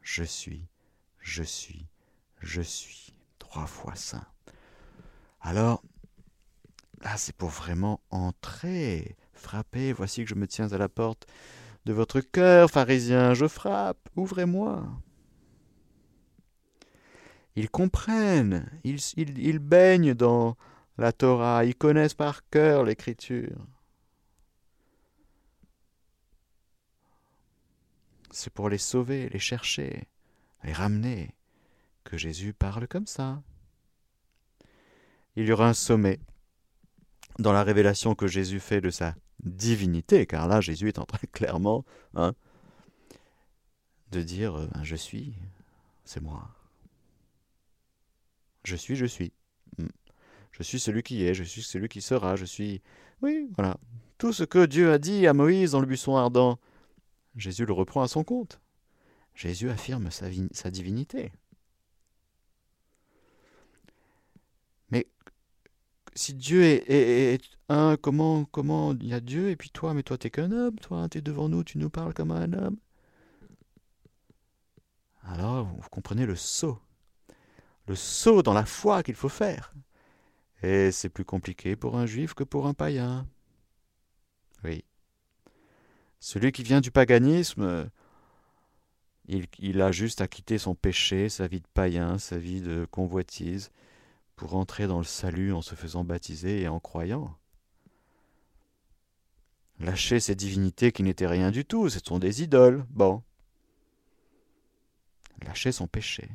Je 0.00 0.24
suis, 0.24 0.68
je 1.20 1.42
suis, 1.42 1.86
je 2.40 2.62
suis. 2.62 3.14
Trois 3.38 3.66
fois 3.66 3.94
saint. 3.94 4.26
Alors, 5.40 5.82
là 7.02 7.16
c'est 7.16 7.36
pour 7.36 7.50
vraiment 7.50 8.00
entrer, 8.10 9.16
frapper. 9.32 9.92
Voici 9.92 10.22
que 10.24 10.30
je 10.30 10.34
me 10.34 10.46
tiens 10.46 10.72
à 10.72 10.78
la 10.78 10.88
porte 10.88 11.26
de 11.84 11.92
votre 11.92 12.20
cœur, 12.20 12.70
pharisien, 12.70 13.34
je 13.34 13.48
frappe, 13.48 14.08
ouvrez-moi. 14.16 14.86
Ils 17.54 17.68
comprennent, 17.68 18.70
ils, 18.84 19.58
baignent 19.58 20.14
dans 20.14 20.56
la 20.96 21.12
Torah, 21.12 21.64
ils 21.64 21.74
connaissent 21.74 22.14
par 22.14 22.48
cœur 22.48 22.84
l'écriture. 22.84 23.66
C'est 28.30 28.52
pour 28.52 28.70
les 28.70 28.78
sauver, 28.78 29.28
les 29.28 29.38
chercher, 29.38 30.08
les 30.64 30.72
ramener, 30.72 31.34
que 32.04 32.16
Jésus 32.16 32.54
parle 32.54 32.88
comme 32.88 33.06
ça. 33.06 33.42
Il 35.36 35.46
y 35.46 35.52
aura 35.52 35.68
un 35.68 35.74
sommet 35.74 36.20
dans 37.38 37.52
la 37.52 37.62
révélation 37.62 38.14
que 38.14 38.26
Jésus 38.26 38.60
fait 38.60 38.80
de 38.80 38.90
sa 38.90 39.14
divinité, 39.42 40.26
car 40.26 40.48
là 40.48 40.60
Jésus 40.62 40.88
est 40.88 40.98
en 40.98 41.04
train 41.04 41.26
clairement 41.32 41.84
hein, 42.14 42.32
de 44.10 44.22
dire 44.22 44.56
euh, 44.56 44.68
Je 44.82 44.96
suis, 44.96 45.34
c'est 46.04 46.22
moi. 46.22 46.48
Je 48.64 48.76
suis, 48.76 48.96
je 48.96 49.06
suis. 49.06 49.32
Hmm. 49.78 49.88
Je 50.52 50.62
suis 50.62 50.78
celui 50.78 51.02
qui 51.02 51.24
est, 51.24 51.34
je 51.34 51.42
suis 51.42 51.62
celui 51.62 51.88
qui 51.88 52.00
sera, 52.00 52.36
je 52.36 52.44
suis. 52.44 52.82
Oui, 53.22 53.48
voilà. 53.56 53.76
Tout 54.18 54.32
ce 54.32 54.44
que 54.44 54.66
Dieu 54.66 54.92
a 54.92 54.98
dit 54.98 55.26
à 55.26 55.32
Moïse 55.32 55.72
dans 55.72 55.80
le 55.80 55.86
buisson 55.86 56.16
ardent, 56.16 56.58
Jésus 57.36 57.66
le 57.66 57.72
reprend 57.72 58.02
à 58.02 58.08
son 58.08 58.24
compte. 58.24 58.60
Jésus 59.34 59.70
affirme 59.70 60.10
sa, 60.10 60.26
sa 60.52 60.70
divinité. 60.70 61.32
Mais 64.90 65.06
si 66.14 66.34
Dieu 66.34 66.62
est, 66.62 67.40
un, 67.68 67.96
comment, 67.96 68.44
comment 68.44 68.92
il 68.92 69.06
y 69.08 69.14
a 69.14 69.20
Dieu 69.20 69.50
et 69.50 69.56
puis 69.56 69.70
toi, 69.70 69.94
mais 69.94 70.02
toi 70.02 70.18
t'es 70.18 70.30
qu'un 70.30 70.52
homme, 70.52 70.78
toi 70.78 71.08
t'es 71.08 71.22
devant 71.22 71.48
nous, 71.48 71.64
tu 71.64 71.78
nous 71.78 71.90
parles 71.90 72.14
comme 72.14 72.30
un 72.30 72.52
homme. 72.52 72.76
Alors 75.22 75.66
vous 75.66 75.88
comprenez 75.90 76.26
le 76.26 76.36
saut 76.36 76.78
le 77.86 77.94
saut 77.94 78.42
dans 78.42 78.52
la 78.52 78.64
foi 78.64 79.02
qu'il 79.02 79.14
faut 79.14 79.28
faire. 79.28 79.72
Et 80.62 80.92
c'est 80.92 81.08
plus 81.08 81.24
compliqué 81.24 81.74
pour 81.76 81.96
un 81.96 82.06
juif 82.06 82.34
que 82.34 82.44
pour 82.44 82.66
un 82.66 82.74
païen. 82.74 83.26
Oui. 84.64 84.84
Celui 86.20 86.52
qui 86.52 86.62
vient 86.62 86.80
du 86.80 86.92
paganisme, 86.92 87.90
il, 89.26 89.82
a 89.82 89.90
juste 89.90 90.20
à 90.20 90.28
quitter 90.28 90.58
son 90.58 90.74
péché, 90.74 91.28
sa 91.28 91.48
vie 91.48 91.60
de 91.60 91.66
païen, 91.74 92.18
sa 92.18 92.38
vie 92.38 92.60
de 92.60 92.86
convoitise, 92.90 93.70
pour 94.36 94.54
entrer 94.54 94.86
dans 94.86 94.98
le 94.98 95.04
salut 95.04 95.52
en 95.52 95.62
se 95.62 95.74
faisant 95.74 96.04
baptiser 96.04 96.62
et 96.62 96.68
en 96.68 96.78
croyant. 96.78 97.36
Lâcher 99.80 100.20
ces 100.20 100.36
divinités 100.36 100.92
qui 100.92 101.02
n'étaient 101.02 101.26
rien 101.26 101.50
du 101.50 101.64
tout, 101.64 101.88
ce 101.88 101.98
sont 101.98 102.20
des 102.20 102.42
idoles. 102.42 102.86
Bon. 102.90 103.22
Lâcher 105.44 105.72
son 105.72 105.88
péché. 105.88 106.28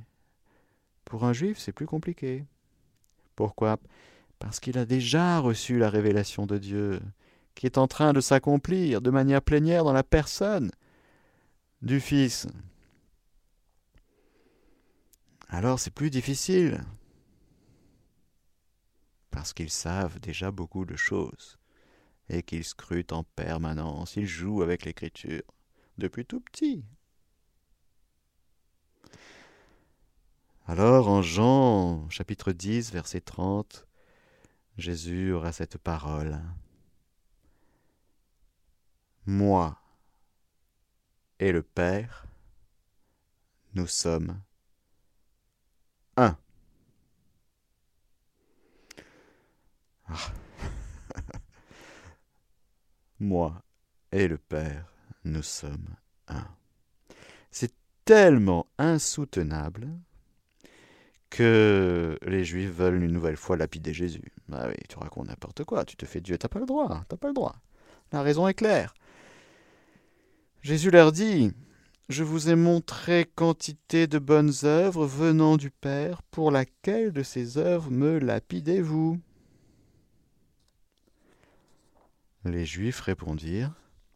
Pour 1.08 1.24
un 1.24 1.32
juif, 1.32 1.58
c'est 1.58 1.72
plus 1.72 1.86
compliqué. 1.86 2.44
Pourquoi? 3.38 3.80
Parce 4.40 4.60
qu'il 4.60 4.78
a 4.78 4.86
déjà 4.86 5.40
reçu 5.40 5.80
la 5.80 5.90
révélation 5.90 6.46
de 6.46 6.58
Dieu, 6.58 7.00
qui 7.56 7.66
est 7.66 7.78
en 7.78 7.88
train 7.88 8.12
de 8.12 8.20
s'accomplir 8.20 9.02
de 9.02 9.10
manière 9.10 9.42
plénière 9.42 9.86
dans 9.86 9.94
la 9.94 10.04
personne 10.04 10.70
du 11.82 12.02
Fils. 12.02 12.46
Alors 15.48 15.80
c'est 15.80 15.94
plus 15.94 16.10
difficile, 16.10 16.84
parce 19.32 19.54
qu'ils 19.54 19.70
savent 19.70 20.20
déjà 20.20 20.52
beaucoup 20.52 20.84
de 20.84 20.98
choses, 20.98 21.58
et 22.28 22.44
qu'ils 22.44 22.66
scrutent 22.66 23.14
en 23.14 23.24
permanence, 23.24 24.18
ils 24.18 24.28
jouent 24.28 24.62
avec 24.62 24.84
l'écriture, 24.84 25.44
depuis 25.98 26.26
tout 26.26 26.42
petit. 26.42 26.84
Alors 30.70 31.08
en 31.08 31.22
Jean 31.22 32.10
chapitre 32.10 32.52
10, 32.52 32.92
verset 32.92 33.22
30, 33.22 33.88
Jésus 34.78 35.32
aura 35.32 35.54
cette 35.54 35.78
parole. 35.78 36.42
Moi 39.26 39.80
et 41.40 41.54
le 41.54 41.64
Père, 41.64 42.26
nous 43.76 43.88
sommes 43.88 44.42
un. 46.18 46.38
Ah. 50.06 50.18
Moi 53.22 53.64
et 54.12 54.28
le 54.28 54.38
Père, 54.38 54.94
nous 55.24 55.44
sommes 55.44 55.96
un. 56.28 56.46
C'est 57.52 57.74
tellement 58.04 58.68
insoutenable 58.78 59.98
que 61.30 62.18
les 62.26 62.44
Juifs 62.46 62.72
veulent 62.72 63.04
une 63.04 63.12
nouvelle 63.12 63.38
fois 63.38 63.58
lapider 63.58 63.94
Jésus. 63.94 64.32
Ah 64.52 64.68
oui, 64.68 64.76
tu 64.88 64.98
racontes 64.98 65.28
n'importe 65.28 65.64
quoi, 65.64 65.86
tu 65.86 65.96
te 65.96 66.06
fais 66.06 66.22
Dieu, 66.22 66.38
t'as 66.38 66.48
pas 66.48 66.60
le 66.60 66.66
droit, 66.66 67.04
t'as 67.08 67.18
pas 67.18 67.28
le 67.28 67.34
droit. 67.34 67.56
La 68.12 68.22
raison 68.22 68.48
est 68.48 68.54
claire. 68.54 68.94
Jésus 70.62 70.92
leur 70.92 71.12
dit 71.12 71.52
Je 72.10 72.24
vous 72.24 72.50
ai 72.50 72.56
montré 72.56 73.30
quantité 73.36 74.08
de 74.08 74.20
bonnes 74.20 74.54
œuvres 74.64 75.06
venant 75.06 75.58
du 75.58 75.70
Père, 75.70 76.22
pour 76.24 76.52
laquelle 76.52 77.12
de 77.12 77.24
ces 77.24 77.58
œuvres 77.58 77.92
me 77.92 78.20
lapidez-vous 78.20 79.20
Les 82.46 82.66
Juifs 82.66 83.02
répondirent 83.02 83.74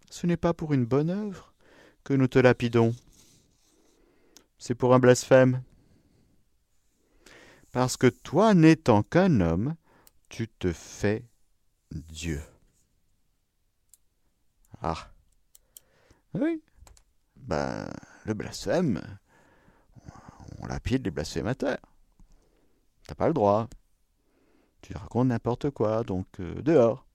Ce 0.09 0.25
n'est 0.25 0.37
pas 0.37 0.53
pour 0.53 0.73
une 0.73 0.85
bonne 0.85 1.09
œuvre 1.09 1.53
que 2.03 2.13
nous 2.13 2.27
te 2.27 2.39
lapidons, 2.39 2.95
c'est 4.57 4.75
pour 4.75 4.93
un 4.93 4.99
blasphème 4.99 5.61
parce 7.71 7.97
que 7.97 8.07
toi 8.07 8.53
n'étant 8.53 9.03
qu'un 9.03 9.39
homme, 9.39 9.75
tu 10.29 10.47
te 10.47 10.71
fais 10.73 11.25
Dieu. 11.91 12.41
Ah. 14.81 15.11
Oui. 16.33 16.61
Ben, 17.35 17.87
le 18.25 18.33
blasphème, 18.33 19.01
on 20.59 20.67
lapide 20.67 21.05
les 21.05 21.11
blasphémateurs. 21.11 21.79
T'as 23.07 23.15
pas 23.15 23.27
le 23.27 23.33
droit. 23.33 23.67
Tu 24.81 24.93
racontes 24.93 25.27
n'importe 25.27 25.69
quoi, 25.69 26.03
donc 26.03 26.27
euh, 26.39 26.61
dehors. 26.61 27.05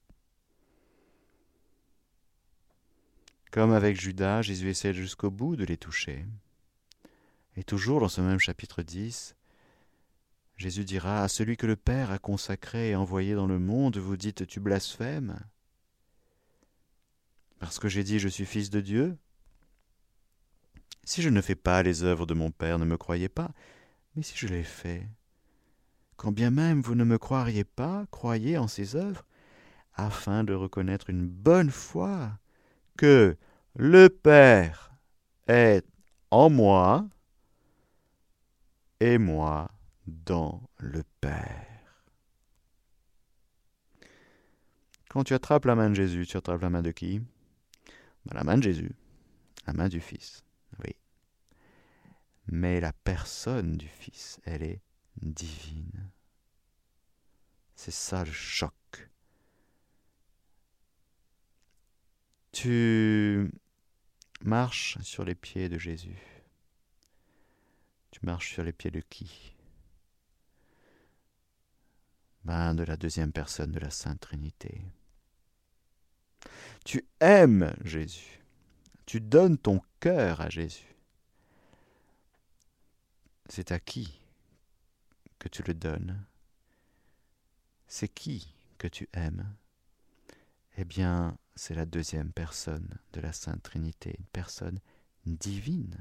Comme 3.51 3.73
avec 3.73 3.99
Judas, 3.99 4.43
Jésus 4.43 4.69
essaie 4.69 4.93
jusqu'au 4.93 5.31
bout 5.31 5.57
de 5.57 5.65
les 5.65 5.77
toucher. 5.77 6.27
Et 7.57 7.65
toujours 7.65 8.01
dans 8.01 8.09
ce 8.09 8.21
même 8.21 8.39
chapitre 8.39 8.83
10, 8.83 9.35
Jésus 10.57 10.85
dira 10.85 11.23
à 11.23 11.29
celui 11.29 11.57
que 11.57 11.67
le 11.67 11.77
Père 11.77 12.11
a 12.11 12.19
consacré 12.19 12.91
et 12.91 12.97
envoyé 12.97 13.35
dans 13.35 13.47
le 13.47 13.59
monde, 13.59 13.99
vous 13.99 14.17
dites 14.17 14.47
tu 14.47 14.59
blasphèmes? 14.59 15.39
Parce 17.59 17.79
que 17.79 17.89
j'ai 17.89 18.05
dit 18.05 18.19
je 18.19 18.29
suis 18.29 18.47
fils 18.47 18.71
de 18.71 18.81
Dieu 18.81 19.19
Si 21.05 21.21
je 21.21 21.29
ne 21.29 21.43
fais 21.43 21.55
pas 21.55 21.83
les 21.83 22.05
œuvres 22.05 22.27
de 22.27 22.35
mon 22.35 22.51
Père, 22.51 22.79
ne 22.79 22.87
me 22.87 22.97
croyez 22.97 23.29
pas, 23.29 23.51
mais 24.15 24.23
si 24.23 24.35
je 24.37 24.49
les 24.49 24.65
fais, 24.65 25.07
quand 26.17 26.33
bien 26.33 26.51
même 26.51 26.81
vous 26.81 26.95
ne 26.95 27.05
me 27.05 27.19
croiriez 27.19 27.65
pas, 27.65 28.07
croyez 28.11 28.57
en 28.57 28.67
ces 28.67 28.97
œuvres, 28.97 29.27
afin 29.95 30.43
de 30.43 30.55
reconnaître 30.55 31.11
une 31.11 31.27
bonne 31.27 31.71
fois 31.71 32.39
que 32.97 33.37
le 33.75 34.09
Père 34.09 34.93
est 35.49 35.85
en 36.31 36.49
moi 36.49 37.07
et 39.01 39.19
moi 39.19 39.71
dans 40.07 40.63
le 40.79 41.03
Père. 41.21 41.67
Quand 45.09 45.25
tu 45.25 45.35
attrapes 45.35 45.65
la 45.65 45.75
main 45.75 45.91
de 45.91 45.95
Jésus, 45.95 46.27
tu 46.27 46.37
attrapes 46.37 46.61
la 46.63 46.71
main 46.71 46.83
de 46.83 46.91
qui? 46.91 47.21
Ben, 48.27 48.35
La 48.35 48.45
main 48.45 48.59
de 48.59 48.63
Jésus, 48.63 48.93
la 49.67 49.73
main 49.73 49.89
du 49.89 50.01
Fils, 50.01 50.45
oui. 50.85 50.95
Mais 52.49 52.81
la 52.81 52.93
personne 52.93 53.77
du 53.77 53.89
Fils, 53.89 54.41
elle 54.45 54.63
est 54.63 54.81
divine. 55.21 56.11
C'est 57.75 57.93
ça 57.93 58.25
le 58.25 58.33
choc. 58.33 58.73
Tu 62.53 63.51
marches 64.43 64.99
sur 65.03 65.25
les 65.25 65.35
pieds 65.35 65.69
de 65.69 65.79
Jésus. 65.79 66.19
Tu 68.11 68.21
marches 68.23 68.53
sur 68.55 68.63
les 68.63 68.73
pieds 68.73 68.91
de 68.91 69.01
qui? 69.01 69.56
De 72.47 72.85
la 72.85 72.97
deuxième 72.97 73.33
personne 73.33 73.73
de 73.73 73.81
la 73.81 73.91
Sainte 73.91 74.21
Trinité. 74.21 74.81
Tu 76.85 77.05
aimes 77.19 77.75
Jésus. 77.83 78.41
Tu 79.05 79.21
donnes 79.21 79.59
ton 79.59 79.81
cœur 79.99 80.41
à 80.41 80.49
Jésus. 80.49 80.95
C'est 83.49 83.73
à 83.73 83.81
qui 83.81 84.21
que 85.41 85.49
tu 85.49 85.65
le 85.65 85.75
donnes? 85.75 86.25
C'est 87.89 88.09
qui 88.09 88.55
que 88.79 88.87
tu 88.87 89.09
aimes? 89.13 89.53
Eh 90.77 90.85
bien, 90.85 91.37
c'est 91.57 91.75
la 91.75 91.87
deuxième 91.87 92.33
personne 92.33 92.97
de 93.13 93.21
la 93.21 93.33
Sainte 93.33 93.63
Trinité, 93.63 94.15
une 94.19 94.27
personne 94.27 94.79
divine. 95.25 95.97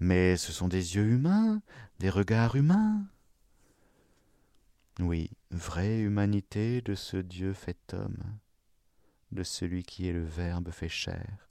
Mais 0.00 0.36
ce 0.36 0.50
sont 0.50 0.68
des 0.68 0.96
yeux 0.96 1.06
humains, 1.06 1.62
des 2.00 2.10
regards 2.10 2.56
humains, 2.56 3.06
oui, 5.00 5.30
vraie 5.50 5.98
humanité 5.98 6.80
de 6.80 6.94
ce 6.94 7.16
Dieu 7.16 7.52
fait 7.52 7.94
homme, 7.94 8.38
de 9.32 9.42
celui 9.42 9.82
qui 9.82 10.08
est 10.08 10.12
le 10.12 10.24
Verbe 10.24 10.70
fait 10.70 10.88
chair. 10.88 11.48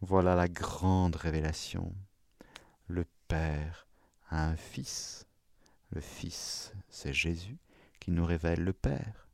Voilà 0.00 0.34
la 0.34 0.48
grande 0.48 1.14
révélation. 1.14 1.94
Le 2.88 3.06
Père 3.28 3.86
a 4.28 4.44
un 4.48 4.56
Fils. 4.56 5.26
Le 5.90 6.00
Fils, 6.00 6.72
c'est 6.88 7.12
Jésus 7.12 7.58
qui 8.00 8.10
nous 8.10 8.26
révèle 8.26 8.64
le 8.64 8.72
Père. 8.72 9.28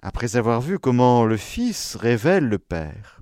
Après 0.00 0.36
avoir 0.36 0.62
vu 0.62 0.78
comment 0.78 1.24
le 1.26 1.36
Fils 1.36 1.96
révèle 1.96 2.48
le 2.48 2.58
Père, 2.58 3.20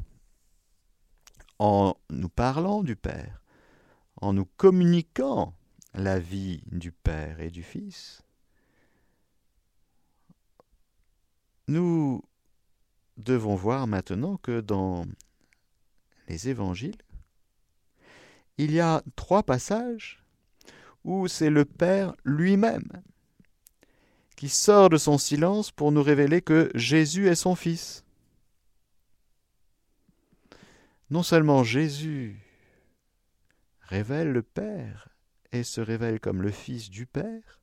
en 1.59 1.97
nous 2.11 2.29
parlant 2.29 2.85
du 2.85 2.95
Père, 2.95 3.43
en 4.21 4.33
nous 4.33 4.47
communiquant 4.57 5.55
la 5.95 6.19
vie 6.19 6.63
du 6.67 6.93
Père 6.93 7.41
et 7.41 7.51
du 7.51 7.63
Fils, 7.63 8.23
nous 11.69 12.23
devons 13.17 13.55
voir 13.55 13.87
maintenant 13.87 14.37
que 14.37 14.61
dans 14.61 15.07
les 16.29 16.49
évangiles, 16.49 17.01
il 18.59 18.73
y 18.73 18.81
a 18.81 19.03
trois 19.17 19.43
passages 19.43 20.23
où 21.05 21.29
c'est 21.29 21.51
le 21.51 21.65
Père 21.65 22.15
lui-même 22.25 22.89
qui 24.37 24.49
sort 24.49 24.89
de 24.89 24.97
son 24.97 25.19
silence 25.19 25.71
pour 25.71 25.93
nous 25.93 26.03
révéler 26.03 26.43
que 26.43 26.71
Jésus 26.75 27.29
est 27.29 27.37
son 27.37 27.55
Fils. 27.55 28.05
Non 31.11 31.23
seulement 31.23 31.63
Jésus 31.63 32.41
révèle 33.83 34.33
le 34.33 34.43
Père, 34.43 35.12
et 35.53 35.65
se 35.65 35.81
révèle 35.81 36.19
comme 36.19 36.43
le 36.43 36.51
Fils 36.51 36.91
du 36.91 37.07
Père, 37.07 37.61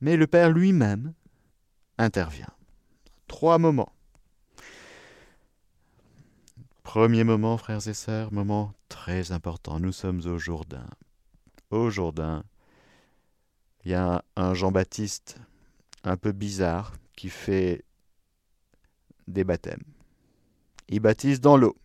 mais 0.00 0.16
le 0.16 0.26
Père 0.26 0.50
lui-même 0.50 1.14
intervient. 1.98 2.52
Trois 3.28 3.58
moments. 3.58 3.92
Premier 6.82 7.24
moment, 7.24 7.56
frères 7.56 7.86
et 7.88 7.94
sœurs, 7.94 8.32
moment 8.32 8.72
très 8.88 9.32
important. 9.32 9.80
Nous 9.80 9.92
sommes 9.92 10.20
au 10.26 10.38
Jourdain. 10.38 10.86
Au 11.70 11.90
Jourdain, 11.90 12.44
il 13.84 13.90
y 13.92 13.94
a 13.94 14.24
un 14.36 14.54
Jean-Baptiste 14.54 15.38
un 16.04 16.16
peu 16.16 16.32
bizarre 16.32 16.92
qui 17.16 17.28
fait 17.28 17.84
des 19.26 19.44
baptêmes. 19.44 19.82
Il 20.88 21.00
baptise 21.00 21.40
dans 21.40 21.56
l'eau, 21.56 21.76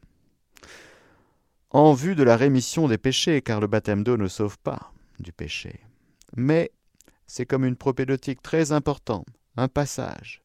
en 1.71 1.93
vue 1.93 2.15
de 2.15 2.23
la 2.23 2.37
rémission 2.37 2.87
des 2.87 2.99
péchés, 2.99 3.41
car 3.41 3.59
le 3.59 3.67
baptême 3.67 4.03
d'eau 4.03 4.17
ne 4.17 4.27
sauve 4.27 4.59
pas 4.59 4.91
du 5.21 5.31
péché. 5.31 5.79
Mais 6.35 6.71
c'est 7.27 7.45
comme 7.45 7.65
une 7.65 7.75
propédeutique 7.75 8.41
très 8.41 8.71
importante, 8.71 9.25
un 9.57 9.67
passage, 9.67 10.41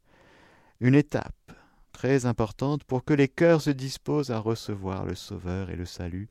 une 0.81 0.95
étape 0.95 1.53
très 1.93 2.27
importante 2.27 2.85
pour 2.85 3.05
que 3.05 3.15
les 3.15 3.29
cœurs 3.29 3.63
se 3.63 3.71
disposent 3.71 4.31
à 4.31 4.39
recevoir 4.39 5.05
le 5.05 5.15
Sauveur 5.15 5.71
et 5.71 5.77
le 5.77 5.87
salut 5.87 6.29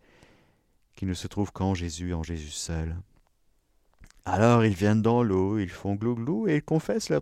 qui 0.96 1.06
ne 1.06 1.14
se 1.14 1.28
trouve 1.28 1.52
qu'en 1.52 1.74
Jésus, 1.74 2.14
en 2.14 2.24
Jésus 2.24 2.52
seul. 2.52 2.96
Alors 4.26 4.64
ils 4.64 4.74
viennent 4.74 5.02
dans 5.02 5.24
l'eau, 5.24 5.60
ils 5.60 5.70
font 5.70 5.96
glou-glou 5.96 6.48
et 6.48 6.58
ils 6.58 6.64
confessent 6.64 7.10
leur... 7.10 7.22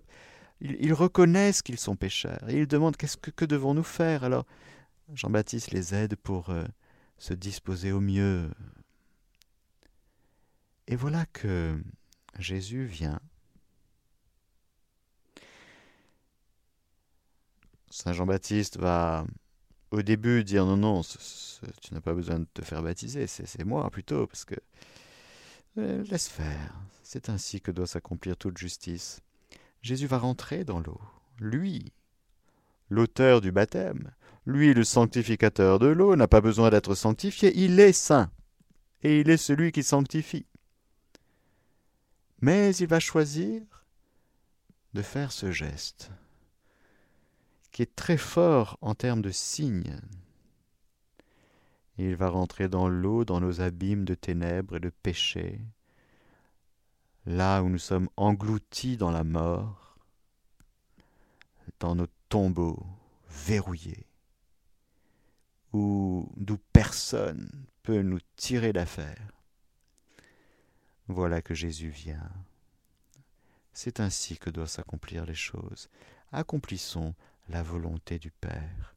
Ils, 0.61 0.93
reconnaissent 0.93 1.61
qu'ils 1.61 1.79
sont 1.79 1.97
pécheurs 1.97 2.47
et 2.47 2.57
ils 2.57 2.67
demandent 2.67 2.95
qu'est-ce 2.95 3.17
que, 3.17 3.31
que 3.31 3.43
devons-nous 3.43 3.83
faire? 3.83 4.23
Alors 4.23 4.45
Jean-Baptiste 5.13 5.71
les 5.71 5.93
aide 5.93 6.15
pour 6.15 6.49
euh, 6.49 6.63
se 7.17 7.33
disposer 7.33 7.91
au 7.91 7.99
mieux. 7.99 8.49
Et 10.87 10.95
voilà 10.95 11.25
que 11.27 11.79
Jésus 12.39 12.85
vient. 12.85 13.19
Saint 17.89 18.13
Jean-Baptiste 18.13 18.77
va 18.77 19.25
au 19.91 20.01
début 20.01 20.43
dire 20.43 20.65
non, 20.65 20.77
non, 20.77 21.01
tu 21.81 21.93
n'as 21.93 22.01
pas 22.01 22.15
besoin 22.15 22.39
de 22.39 22.47
te 22.51 22.63
faire 22.63 22.81
baptiser, 22.81 23.27
c'est 23.27 23.63
moi 23.63 23.87
plutôt, 23.91 24.25
parce 24.25 24.45
que 24.45 24.55
euh, 25.77 26.03
laisse 26.09 26.27
faire, 26.27 26.73
c'est 27.03 27.29
ainsi 27.29 27.61
que 27.61 27.69
doit 27.69 27.85
s'accomplir 27.85 28.35
toute 28.35 28.57
justice. 28.57 29.21
Jésus 29.83 30.07
va 30.07 30.17
rentrer 30.17 30.63
dans 30.63 30.79
l'eau, 30.79 30.99
lui, 31.37 31.93
l'auteur 32.89 33.41
du 33.41 33.51
baptême, 33.51 34.11
lui 34.47 34.73
le 34.73 34.83
sanctificateur 34.83 35.77
de 35.77 35.87
l'eau, 35.87 36.15
n'a 36.15 36.27
pas 36.27 36.41
besoin 36.41 36.71
d'être 36.71 36.95
sanctifié, 36.95 37.53
il 37.55 37.79
est 37.79 37.93
saint, 37.93 38.31
et 39.03 39.19
il 39.19 39.29
est 39.29 39.37
celui 39.37 39.71
qui 39.71 39.83
sanctifie. 39.83 40.47
Mais 42.43 42.75
il 42.75 42.87
va 42.87 42.99
choisir 42.99 43.61
de 44.93 45.01
faire 45.01 45.31
ce 45.31 45.53
geste, 45.53 46.11
qui 47.71 47.83
est 47.83 47.95
très 47.95 48.17
fort 48.17 48.77
en 48.81 48.95
termes 48.95 49.21
de 49.21 49.31
signe, 49.31 50.01
il 51.97 52.17
va 52.17 52.27
rentrer 52.27 52.67
dans 52.67 52.89
l'eau, 52.89 53.23
dans 53.23 53.39
nos 53.39 53.61
abîmes 53.61 54.03
de 54.03 54.13
ténèbres 54.13 54.75
et 54.75 54.81
de 54.81 54.89
péchés, 54.89 55.61
là 57.25 57.63
où 57.63 57.69
nous 57.69 57.77
sommes 57.77 58.09
engloutis 58.17 58.97
dans 58.97 59.11
la 59.11 59.23
mort, 59.23 59.97
dans 61.79 61.95
nos 61.95 62.07
tombeaux 62.27 62.85
verrouillés, 63.29 64.05
où 65.71 66.29
d'où 66.35 66.57
personne 66.73 67.49
peut 67.83 68.01
nous 68.01 68.19
tirer 68.35 68.73
d'affaire. 68.73 69.32
Voilà 71.07 71.41
que 71.41 71.53
Jésus 71.53 71.89
vient. 71.89 72.31
C'est 73.73 73.99
ainsi 73.99 74.37
que 74.37 74.49
doivent 74.49 74.69
s'accomplir 74.69 75.25
les 75.25 75.35
choses. 75.35 75.89
Accomplissons 76.31 77.15
la 77.49 77.63
volonté 77.63 78.19
du 78.19 78.31
Père 78.31 78.93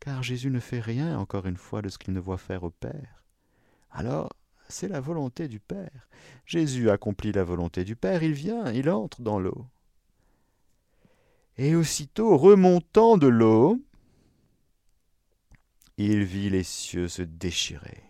car 0.00 0.22
Jésus 0.22 0.50
ne 0.50 0.60
fait 0.60 0.80
rien, 0.80 1.18
encore 1.18 1.46
une 1.46 1.58
fois, 1.58 1.82
de 1.82 1.90
ce 1.90 1.98
qu'il 1.98 2.14
ne 2.14 2.20
voit 2.20 2.38
faire 2.38 2.64
au 2.64 2.70
Père. 2.70 3.22
Alors, 3.92 4.32
c'est 4.68 4.88
la 4.88 5.00
volonté 5.00 5.46
du 5.46 5.60
Père. 5.60 6.08
Jésus 6.46 6.90
accomplit 6.90 7.32
la 7.32 7.44
volonté 7.44 7.84
du 7.84 7.96
Père, 7.96 8.22
il 8.22 8.32
vient, 8.32 8.72
il 8.72 8.88
entre 8.88 9.20
dans 9.20 9.38
l'eau. 9.38 9.66
Et 11.58 11.74
aussitôt, 11.74 12.38
remontant 12.38 13.18
de 13.18 13.26
l'eau, 13.26 13.78
il 15.98 16.24
vit 16.24 16.48
les 16.48 16.62
cieux 16.62 17.08
se 17.08 17.22
déchirer. 17.22 18.09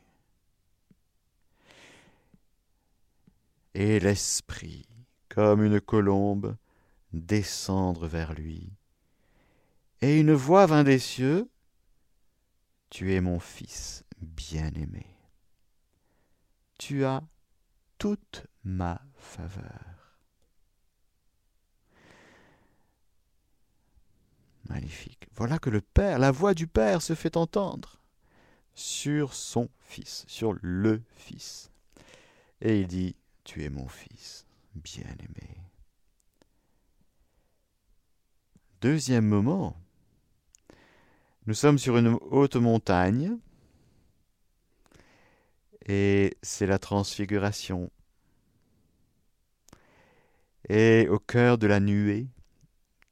Et 3.75 4.01
l'Esprit, 4.01 4.89
comme 5.29 5.65
une 5.65 5.81
colombe, 5.81 6.57
descendre 7.13 8.07
vers 8.07 8.35
lui. 8.35 8.73
Et 10.01 10.19
une 10.19 10.33
voix 10.33 10.67
vint 10.67 10.85
des 10.85 10.99
cieux, 10.99 11.49
tu 12.89 13.15
es 13.15 13.21
mon 13.21 13.39
fils 13.39 14.05
bien-aimé. 14.21 15.07
Tu 16.79 17.05
as 17.05 17.23
toute 17.99 18.47
ma 18.65 19.01
faveur. 19.15 20.17
Magnifique. 24.69 25.29
Voilà 25.35 25.59
que 25.59 25.71
le 25.71 25.81
Père, 25.81 26.19
la 26.19 26.31
voix 26.31 26.55
du 26.55 26.67
Père 26.67 27.03
se 27.03 27.15
fait 27.15 27.37
entendre 27.37 28.01
sur 28.75 29.35
son 29.35 29.69
Fils, 29.81 30.25
sur 30.29 30.55
le 30.63 31.03
Fils. 31.17 31.71
Et 32.61 32.81
il 32.81 32.87
dit, 32.87 33.17
Tu 33.53 33.65
es 33.65 33.69
mon 33.69 33.89
Fils 33.89 34.47
bien-aimé. 34.77 35.61
Deuxième 38.81 39.27
moment, 39.27 39.77
nous 41.47 41.55
sommes 41.55 41.81
sur 41.81 41.97
une 41.97 42.17
haute 42.31 42.55
montagne 42.55 43.37
et 45.85 46.37
c'est 46.43 46.69
la 46.69 46.79
transfiguration. 46.79 47.91
Et 50.69 51.09
au 51.09 51.19
cœur 51.19 51.59
de 51.59 51.67
la 51.67 51.81
nuée 51.81 52.29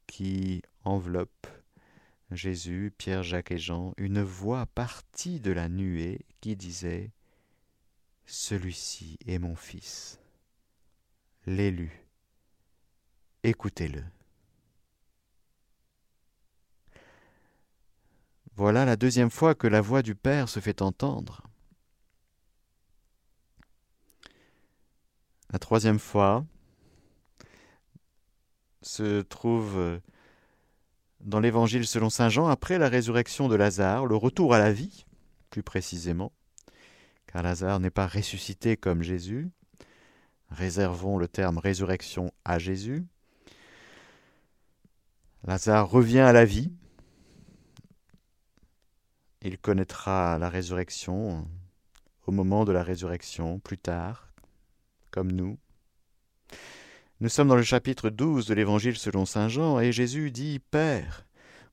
qui 0.07 0.61
enveloppe 0.85 1.47
Jésus, 2.31 2.93
Pierre, 2.97 3.23
Jacques 3.23 3.51
et 3.51 3.57
Jean, 3.57 3.93
une 3.97 4.21
voix 4.21 4.67
partie 4.67 5.41
de 5.41 5.51
la 5.51 5.67
nuée 5.67 6.25
qui 6.39 6.55
disait 6.55 7.11
Celui-ci 8.25 9.19
est 9.27 9.37
mon 9.37 9.57
Fils, 9.57 10.17
l'élu, 11.49 12.05
écoutez-le. 13.43 14.03
Voilà 18.55 18.85
la 18.85 18.95
deuxième 18.95 19.31
fois 19.31 19.55
que 19.55 19.65
la 19.65 19.81
voix 19.81 20.03
du 20.03 20.13
Père 20.13 20.47
se 20.47 20.59
fait 20.59 20.81
entendre. 20.81 21.41
La 25.51 25.57
troisième 25.57 25.97
fois 25.97 26.45
se 28.83 29.21
trouve 29.21 29.99
dans 31.21 31.39
l'Évangile 31.39 31.87
selon 31.87 32.11
Saint 32.11 32.29
Jean 32.29 32.47
après 32.47 32.77
la 32.77 32.89
résurrection 32.89 33.47
de 33.47 33.55
Lazare, 33.55 34.05
le 34.05 34.15
retour 34.15 34.53
à 34.53 34.59
la 34.59 34.71
vie, 34.71 35.05
plus 35.49 35.63
précisément, 35.63 36.31
car 37.25 37.41
Lazare 37.41 37.79
n'est 37.79 37.89
pas 37.89 38.07
ressuscité 38.07 38.77
comme 38.77 39.01
Jésus. 39.01 39.49
Réservons 40.51 41.17
le 41.17 41.27
terme 41.27 41.57
résurrection 41.57 42.31
à 42.45 42.59
Jésus. 42.59 43.05
Lazare 45.43 45.89
revient 45.89 46.19
à 46.19 46.33
la 46.33 46.45
vie, 46.45 46.71
il 49.41 49.57
connaîtra 49.57 50.37
la 50.37 50.49
résurrection 50.49 51.47
au 52.27 52.31
moment 52.31 52.65
de 52.65 52.73
la 52.73 52.83
résurrection, 52.83 53.59
plus 53.59 53.77
tard, 53.77 54.31
comme 55.11 55.31
nous. 55.31 55.57
Nous 57.21 57.29
sommes 57.29 57.47
dans 57.47 57.55
le 57.55 57.63
chapitre 57.63 58.09
12 58.09 58.47
de 58.47 58.53
l'Évangile 58.53 58.97
selon 58.97 59.25
Saint 59.25 59.47
Jean, 59.47 59.79
et 59.79 59.91
Jésus 59.91 60.29
dit, 60.29 60.59
Père, 60.59 61.25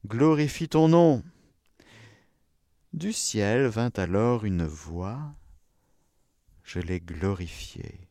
glorifie 0.07 0.69
ton 0.69 0.89
nom. 0.89 1.23
Du 2.93 3.13
ciel 3.13 3.67
vint 3.67 3.93
alors 3.97 4.45
une 4.45 4.65
voix, 4.65 5.35
Je 6.63 6.79
l'ai 6.79 7.01
glorifié, 7.01 8.06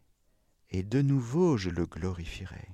et 0.78 0.84
de 0.84 1.02
nouveau 1.02 1.56
je 1.56 1.70
le 1.70 1.86
glorifierai. 1.86 2.68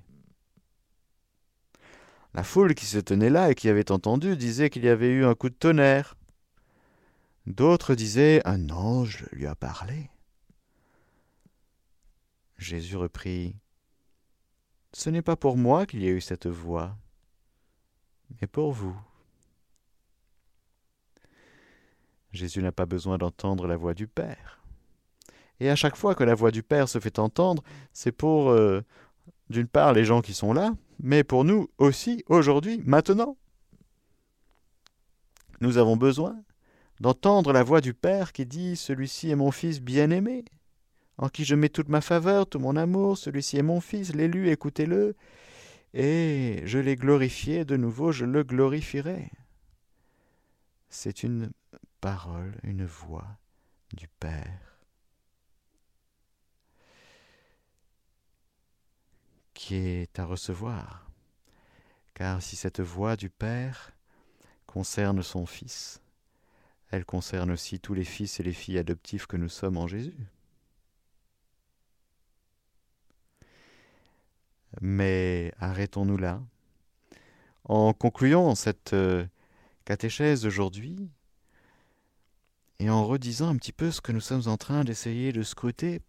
La 2.33 2.43
foule 2.43 2.73
qui 2.73 2.85
se 2.85 2.97
tenait 2.97 3.29
là 3.29 3.51
et 3.51 3.55
qui 3.55 3.69
avait 3.69 3.91
entendu 3.91 4.35
disait 4.35 4.71
qu'il 4.71 4.83
y 4.83 4.89
avait 4.89 5.09
eu 5.09 5.23
un 5.23 5.35
coup 5.35 5.49
de 5.49 5.55
tonnerre. 5.55 6.15
D'autres 7.45 7.93
disaient 7.93 8.41
Un 8.45 8.69
ange 8.69 9.27
lui 9.31 9.45
a 9.45 9.55
parlé. 9.55 10.09
Jésus 12.57 12.95
reprit 12.95 13.55
Ce 14.93 15.09
n'est 15.09 15.21
pas 15.21 15.35
pour 15.35 15.57
moi 15.57 15.85
qu'il 15.85 16.01
y 16.01 16.07
a 16.07 16.11
eu 16.11 16.21
cette 16.21 16.47
voix, 16.47 16.97
mais 18.39 18.47
pour 18.47 18.71
vous. 18.71 18.99
Jésus 22.31 22.63
n'a 22.63 22.71
pas 22.71 22.85
besoin 22.85 23.17
d'entendre 23.17 23.67
la 23.67 23.75
voix 23.75 23.93
du 23.93 24.07
Père. 24.07 24.60
Et 25.61 25.69
à 25.69 25.75
chaque 25.75 25.95
fois 25.95 26.15
que 26.15 26.23
la 26.23 26.33
voix 26.33 26.49
du 26.49 26.63
Père 26.63 26.89
se 26.89 26.97
fait 26.97 27.19
entendre, 27.19 27.61
c'est 27.93 28.11
pour, 28.11 28.49
euh, 28.49 28.81
d'une 29.51 29.67
part, 29.67 29.93
les 29.93 30.05
gens 30.05 30.21
qui 30.21 30.33
sont 30.33 30.53
là, 30.53 30.73
mais 30.99 31.23
pour 31.23 31.43
nous 31.43 31.69
aussi, 31.77 32.23
aujourd'hui, 32.25 32.81
maintenant. 32.83 33.37
Nous 35.59 35.77
avons 35.77 35.97
besoin 35.97 36.35
d'entendre 36.99 37.53
la 37.53 37.61
voix 37.61 37.79
du 37.79 37.93
Père 37.93 38.33
qui 38.33 38.47
dit 38.47 38.75
Celui-ci 38.75 39.29
est 39.29 39.35
mon 39.35 39.51
Fils 39.51 39.81
bien-aimé, 39.81 40.45
en 41.19 41.29
qui 41.29 41.45
je 41.45 41.53
mets 41.53 41.69
toute 41.69 41.89
ma 41.89 42.01
faveur, 42.01 42.47
tout 42.47 42.57
mon 42.57 42.75
amour, 42.75 43.19
celui-ci 43.19 43.57
est 43.57 43.61
mon 43.61 43.81
Fils, 43.81 44.15
l'élu, 44.15 44.49
écoutez-le, 44.49 45.15
et 45.93 46.63
je 46.65 46.79
l'ai 46.79 46.95
glorifié, 46.95 47.65
de 47.65 47.77
nouveau 47.77 48.11
je 48.11 48.25
le 48.25 48.41
glorifierai. 48.41 49.29
C'est 50.89 51.21
une 51.21 51.51
parole, 51.99 52.57
une 52.63 52.83
voix 52.83 53.27
du 53.93 54.07
Père 54.07 54.70
qui 59.61 59.75
est 59.75 60.17
à 60.17 60.25
recevoir. 60.25 61.07
Car 62.15 62.41
si 62.41 62.55
cette 62.55 62.79
voix 62.79 63.15
du 63.15 63.29
Père 63.29 63.91
concerne 64.65 65.21
son 65.21 65.45
Fils, 65.45 66.01
elle 66.89 67.05
concerne 67.05 67.51
aussi 67.51 67.79
tous 67.79 67.93
les 67.93 68.03
fils 68.03 68.39
et 68.39 68.43
les 68.43 68.53
filles 68.53 68.79
adoptifs 68.79 69.27
que 69.27 69.37
nous 69.37 69.49
sommes 69.49 69.77
en 69.77 69.85
Jésus. 69.85 70.17
Mais 74.81 75.53
arrêtons-nous 75.59 76.17
là. 76.17 76.41
En 77.65 77.93
concluant 77.93 78.55
cette 78.55 78.93
euh, 78.93 79.27
catéchèse 79.85 80.41
d'aujourd'hui, 80.41 81.07
et 82.79 82.89
en 82.89 83.05
redisant 83.05 83.49
un 83.49 83.57
petit 83.57 83.73
peu 83.73 83.91
ce 83.91 84.01
que 84.01 84.11
nous 84.11 84.21
sommes 84.21 84.47
en 84.47 84.57
train 84.57 84.83
d'essayer 84.83 85.31
de 85.31 85.43
scruter, 85.43 86.01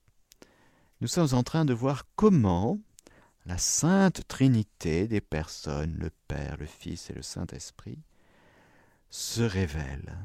nous 1.03 1.09
sommes 1.09 1.35
en 1.35 1.43
train 1.43 1.67
de 1.67 1.75
voir 1.75 2.07
comment 2.17 2.79
la 3.47 3.59
sainte 3.59 4.27
Trinité 4.29 5.09
des 5.09 5.21
personnes, 5.21 5.97
le 5.99 6.11
Père, 6.29 6.57
le 6.59 6.67
Fils 6.67 7.11
et 7.11 7.15
le 7.15 7.23
Saint-Esprit, 7.23 7.99
se 9.11 9.43
révèle. 9.43 10.17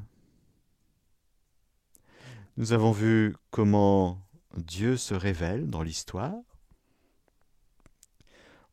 Nous 2.57 2.74
avons 2.74 2.91
vu 2.91 3.36
comment 3.51 4.22
Dieu 4.55 4.97
se 4.97 5.13
révèle 5.13 5.68
dans 5.68 5.84
l'histoire, 5.84 6.41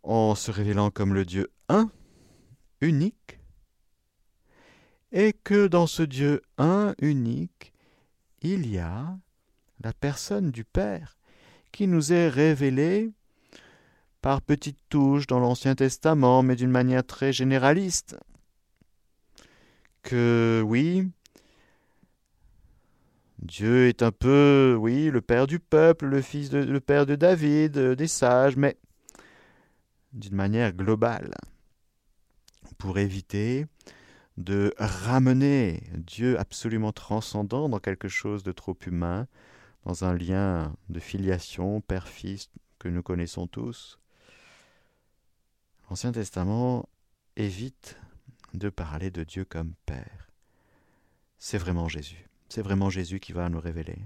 en 0.02 0.34
se 0.34 0.50
révélant 0.50 0.90
comme 0.90 1.14
le 1.14 1.24
Dieu 1.24 1.50
un, 1.68 1.90
unique, 2.80 3.40
et 5.12 5.32
que 5.32 5.66
dans 5.66 5.86
ce 5.86 6.02
Dieu 6.02 6.42
un, 6.58 6.94
unique, 7.00 7.72
il 8.40 8.70
y 8.70 8.78
a 8.78 9.18
la 9.80 9.92
personne 9.92 10.50
du 10.50 10.64
Père 10.64 11.16
qui 11.72 11.86
nous 11.86 12.12
est 12.12 12.28
révélée 12.28 13.12
par 14.24 14.40
petites 14.40 14.78
touches 14.88 15.26
dans 15.26 15.38
l'Ancien 15.38 15.74
Testament, 15.74 16.42
mais 16.42 16.56
d'une 16.56 16.70
manière 16.70 17.04
très 17.04 17.30
généraliste. 17.30 18.16
Que 20.02 20.62
oui, 20.64 21.10
Dieu 23.40 23.86
est 23.86 24.02
un 24.02 24.12
peu, 24.12 24.78
oui, 24.80 25.10
le 25.10 25.20
Père 25.20 25.46
du 25.46 25.58
peuple, 25.58 26.06
le 26.06 26.22
Fils 26.22 26.48
de, 26.48 26.56
le 26.56 26.80
Père 26.80 27.04
de 27.04 27.16
David, 27.16 27.76
euh, 27.76 27.94
des 27.94 28.06
sages, 28.06 28.56
mais 28.56 28.78
d'une 30.14 30.34
manière 30.34 30.72
globale, 30.72 31.34
pour 32.78 32.96
éviter 32.96 33.66
de 34.38 34.72
ramener 34.78 35.82
Dieu 35.98 36.40
absolument 36.40 36.92
transcendant 36.92 37.68
dans 37.68 37.78
quelque 37.78 38.08
chose 38.08 38.42
de 38.42 38.52
trop 38.52 38.78
humain, 38.86 39.26
dans 39.84 40.06
un 40.06 40.14
lien 40.14 40.74
de 40.88 40.98
filiation 40.98 41.82
père-fils 41.82 42.48
que 42.78 42.88
nous 42.88 43.02
connaissons 43.02 43.46
tous. 43.46 43.98
L'Ancien 45.88 46.12
Testament 46.12 46.88
évite 47.36 47.96
de 48.54 48.70
parler 48.70 49.10
de 49.10 49.24
Dieu 49.24 49.44
comme 49.44 49.74
Père. 49.86 50.30
C'est 51.38 51.58
vraiment 51.58 51.88
Jésus. 51.88 52.28
C'est 52.48 52.62
vraiment 52.62 52.90
Jésus 52.90 53.20
qui 53.20 53.32
va 53.32 53.48
nous 53.48 53.60
révéler. 53.60 53.98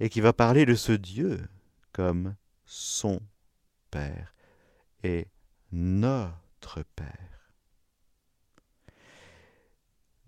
Et 0.00 0.08
qui 0.08 0.20
va 0.20 0.32
parler 0.32 0.66
de 0.66 0.74
ce 0.74 0.92
Dieu 0.92 1.48
comme 1.92 2.36
son 2.64 3.20
Père 3.90 4.34
et 5.02 5.28
notre 5.72 6.82
Père. 6.94 7.52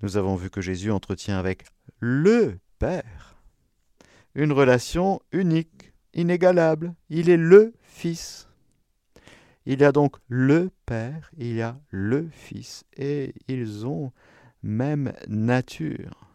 Nous 0.02 0.16
avons 0.16 0.34
vu 0.34 0.50
que 0.50 0.60
Jésus 0.60 0.90
entretient 0.90 1.38
avec 1.38 1.64
le 1.98 2.58
Père 2.78 3.36
une 4.34 4.52
relation 4.52 5.20
unique, 5.32 5.92
inégalable. 6.14 6.94
Il 7.08 7.28
est 7.28 7.36
le 7.36 7.74
Fils. 7.82 8.49
Il 9.72 9.78
y 9.78 9.84
a 9.84 9.92
donc 9.92 10.16
le 10.26 10.72
Père, 10.84 11.30
il 11.38 11.54
y 11.54 11.62
a 11.62 11.78
le 11.90 12.28
Fils, 12.30 12.82
et 12.96 13.32
ils 13.46 13.86
ont 13.86 14.10
même 14.64 15.12
nature, 15.28 16.28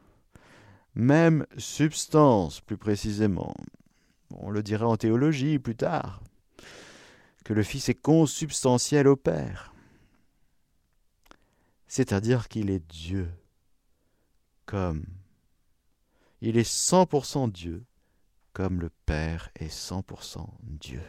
même 0.93 1.45
substance 1.57 2.61
plus 2.61 2.77
précisément. 2.77 3.53
On 4.35 4.51
le 4.51 4.63
dira 4.63 4.87
en 4.87 4.95
théologie 4.95 5.59
plus 5.59 5.75
tard 5.75 6.23
que 7.43 7.51
le 7.51 7.61
Fils 7.63 7.89
est 7.89 8.01
consubstantiel 8.01 9.05
au 9.05 9.17
Père, 9.17 9.75
c'est-à-dire 11.87 12.47
qu'il 12.47 12.69
est 12.69 12.87
Dieu, 12.87 13.29
comme 14.65 15.03
il 16.39 16.55
est 16.57 16.71
100% 16.71 17.51
Dieu, 17.51 17.83
comme 18.53 18.79
le 18.79 18.91
Père 19.05 19.49
est 19.59 19.67
100% 19.67 20.47
Dieu. 20.61 21.01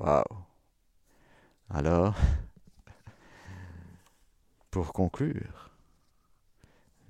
Alors, 0.00 0.38
pour 4.70 4.92
conclure, 4.92 5.70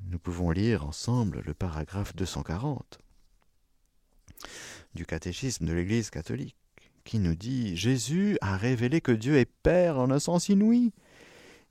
nous 0.06 0.18
pouvons 0.18 0.50
lire 0.50 0.86
ensemble 0.86 1.42
le 1.44 1.54
paragraphe 1.54 2.16
240 2.16 2.98
du 4.94 5.04
catéchisme 5.04 5.66
de 5.66 5.72
l'Église 5.72 6.10
catholique 6.10 6.56
qui 7.04 7.18
nous 7.18 7.34
dit 7.34 7.76
Jésus 7.76 8.38
a 8.40 8.56
révélé 8.56 9.00
que 9.00 9.12
Dieu 9.12 9.36
est 9.36 9.50
Père 9.62 9.98
en 9.98 10.10
un 10.10 10.18
sens 10.18 10.48
inouï. 10.48 10.92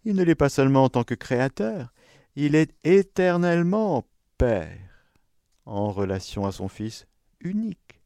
Il 0.06 0.16
ne 0.16 0.24
l'est 0.24 0.36
pas 0.36 0.50
seulement 0.50 0.86
en 0.86 0.90
tant 0.90 1.04
que 1.04 1.16
Créateur, 1.16 1.94
il 2.36 2.56
est 2.56 2.74
éternellement 2.84 4.06
Père 4.38 4.78
en 5.66 5.92
relation 5.92 6.46
à 6.46 6.52
son 6.52 6.68
Fils 6.68 7.08
unique, 7.40 7.97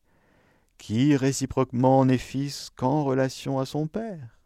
qui 0.82 1.16
réciproquement 1.16 2.04
n'est 2.06 2.18
Fils 2.18 2.72
qu'en 2.76 3.04
relation 3.04 3.60
à 3.60 3.68
son 3.68 3.86
Père. 3.86 4.40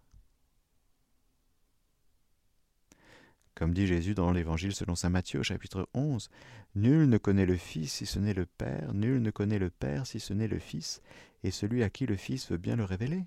Comme 3.55 3.73
dit 3.73 3.87
Jésus 3.87 4.15
dans 4.15 4.33
l'Évangile 4.33 4.75
selon 4.75 4.95
saint 4.95 5.09
Matthieu 5.09 5.43
chapitre 5.43 5.87
11, 5.93 6.29
Nul 6.75 7.07
ne 7.07 7.17
connaît 7.17 7.45
le 7.45 7.55
Fils 7.55 7.93
si 7.93 8.05
ce 8.05 8.19
n'est 8.19 8.33
le 8.33 8.45
Père, 8.45 8.93
nul 8.93 9.21
ne 9.21 9.31
connaît 9.31 9.59
le 9.59 9.69
Père 9.69 10.05
si 10.05 10.19
ce 10.19 10.33
n'est 10.33 10.49
le 10.49 10.59
Fils, 10.59 11.01
et 11.45 11.51
celui 11.51 11.83
à 11.83 11.89
qui 11.89 12.05
le 12.05 12.17
Fils 12.17 12.51
veut 12.51 12.57
bien 12.57 12.75
le 12.75 12.83
révéler. 12.83 13.23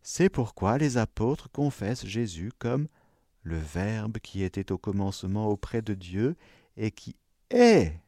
C'est 0.00 0.30
pourquoi 0.30 0.78
les 0.78 0.96
apôtres 0.96 1.50
confessent 1.50 2.06
Jésus 2.06 2.52
comme 2.58 2.88
le 3.42 3.58
Verbe 3.58 4.16
qui 4.18 4.42
était 4.42 4.72
au 4.72 4.78
commencement 4.78 5.48
auprès 5.48 5.82
de 5.82 5.92
Dieu 5.92 6.36
et 6.78 6.90
qui 6.90 7.16
est 7.50 8.00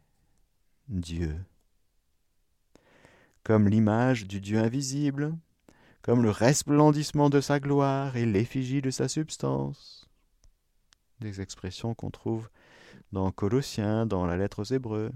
Dieu, 0.88 1.36
comme 3.44 3.68
l'image 3.68 4.26
du 4.26 4.40
Dieu 4.40 4.58
invisible, 4.58 5.36
comme 6.02 6.22
le 6.22 6.30
resplendissement 6.30 7.30
de 7.30 7.40
sa 7.40 7.60
gloire 7.60 8.16
et 8.16 8.26
l'effigie 8.26 8.82
de 8.82 8.90
sa 8.90 9.06
substance. 9.06 10.08
Des 11.20 11.40
expressions 11.40 11.94
qu'on 11.94 12.10
trouve 12.10 12.48
dans 13.12 13.30
Colossiens, 13.30 14.06
dans 14.06 14.26
la 14.26 14.36
lettre 14.36 14.60
aux 14.60 14.74
Hébreux. 14.74 15.12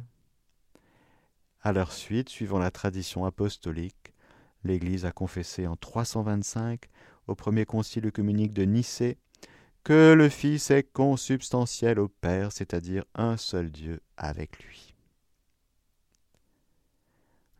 À 1.62 1.72
leur 1.72 1.93
suite, 1.93 2.29
suivant 2.29 2.59
la 2.59 2.70
tradition 2.70 3.24
apostolique, 3.24 4.14
l'Église 4.62 5.05
a 5.05 5.12
confessé 5.12 5.66
en 5.66 5.76
325 5.76 6.85
au 7.26 7.35
premier 7.35 7.64
concile 7.64 8.07
œcuménique 8.07 8.53
de 8.53 8.64
Nicée 8.64 9.18
que 9.85 10.12
le 10.12 10.29
Fils 10.29 10.70
est 10.70 10.93
consubstantiel 10.93 11.99
au 11.99 12.09
Père, 12.09 12.53
c'est-à-dire 12.53 13.05
un 13.14 13.37
seul 13.37 13.70
Dieu 13.70 14.01
avec 14.16 14.62
lui. 14.62 14.88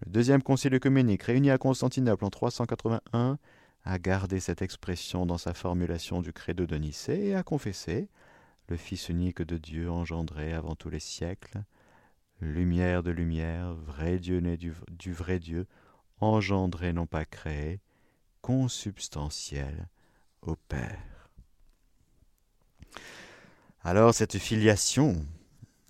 Le 0.07 0.13
deuxième 0.13 0.43
concile 0.43 0.75
œcuménique, 0.75 1.25
réuni 1.25 1.51
à 1.51 1.59
Constantinople 1.59 2.25
en 2.25 2.31
381, 2.31 3.39
a 3.85 3.99
gardé 3.99 4.39
cette 4.39 4.63
expression 4.63 5.27
dans 5.27 5.39
sa 5.39 5.55
formulation 5.55 6.23
du 6.23 6.33
credo 6.33 6.67
de 6.67 6.77
Nicée 6.77 7.29
et 7.29 7.35
a 7.35 7.43
confessé 7.43 8.09
le 8.69 8.77
Fils 8.77 9.09
unique 9.09 9.43
de 9.43 9.57
Dieu 9.57 9.91
engendré 9.91 10.53
avant 10.53 10.75
tous 10.75 10.91
les 10.91 11.01
siècles, 11.01 11.65
lumière 12.41 13.03
de 13.03 13.11
lumière, 13.11 13.75
vrai 13.75 14.19
Dieu 14.19 14.41
né 14.41 14.57
du, 14.57 14.73
du 14.91 15.13
vrai 15.13 15.39
Dieu, 15.39 15.67
engendré 16.21 16.93
non 16.93 17.07
pas 17.07 17.25
créé, 17.25 17.81
consubstantiel 18.43 19.89
au 20.43 20.55
Père. 20.69 21.31
Alors 23.83 24.15
cette 24.15 24.39
filiation 24.39 25.17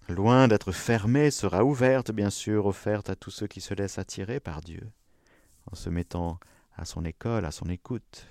loin 0.08 0.48
d'être 0.48 0.72
fermée, 0.72 1.30
sera 1.30 1.64
ouverte, 1.64 2.10
bien 2.10 2.30
sûr, 2.30 2.66
offerte 2.66 3.10
à 3.10 3.16
tous 3.16 3.30
ceux 3.30 3.46
qui 3.46 3.60
se 3.60 3.74
laissent 3.74 3.98
attirer 3.98 4.40
par 4.40 4.60
Dieu, 4.60 4.90
en 5.70 5.74
se 5.74 5.90
mettant 5.90 6.38
à 6.76 6.84
son 6.84 7.04
école, 7.04 7.44
à 7.44 7.50
son 7.50 7.68
écoute. 7.68 8.26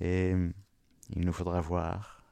Et 0.00 0.34
il 1.10 1.24
nous 1.24 1.32
faudra 1.32 1.60
voir 1.60 2.24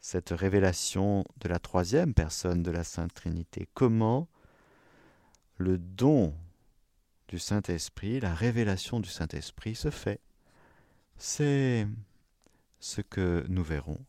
cette 0.00 0.30
révélation 0.30 1.24
de 1.40 1.48
la 1.48 1.58
troisième 1.58 2.12
personne 2.12 2.62
de 2.62 2.70
la 2.70 2.84
Sainte 2.84 3.14
Trinité. 3.14 3.68
Comment 3.74 4.28
le 5.56 5.78
don 5.78 6.34
du 7.28 7.38
Saint-Esprit, 7.38 8.20
la 8.20 8.34
révélation 8.34 9.00
du 9.00 9.08
Saint-Esprit 9.08 9.74
se 9.74 9.90
fait. 9.90 10.20
C'est 11.16 11.86
ce 12.80 13.00
que 13.00 13.46
nous 13.48 13.62
verrons 13.62 14.04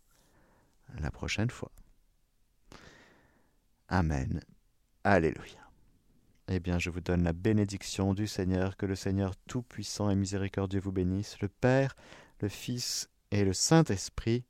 la 0.99 1.11
prochaine 1.11 1.49
fois. 1.49 1.71
Amen. 3.93 4.41
Alléluia. 5.03 5.69
Eh 6.47 6.59
bien, 6.59 6.79
je 6.79 6.89
vous 6.89 6.99
donne 6.99 7.21
la 7.21 7.31
bénédiction 7.31 8.15
du 8.15 8.25
Seigneur, 8.25 8.75
que 8.75 8.87
le 8.87 8.95
Seigneur 8.95 9.35
Tout-Puissant 9.47 10.09
et 10.09 10.15
Miséricordieux 10.15 10.79
vous 10.79 10.91
bénisse, 10.91 11.39
le 11.41 11.47
Père, 11.47 11.95
le 12.39 12.49
Fils 12.49 13.11
et 13.29 13.45
le 13.45 13.53
Saint-Esprit. 13.53 14.45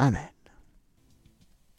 Amen. 0.00 0.28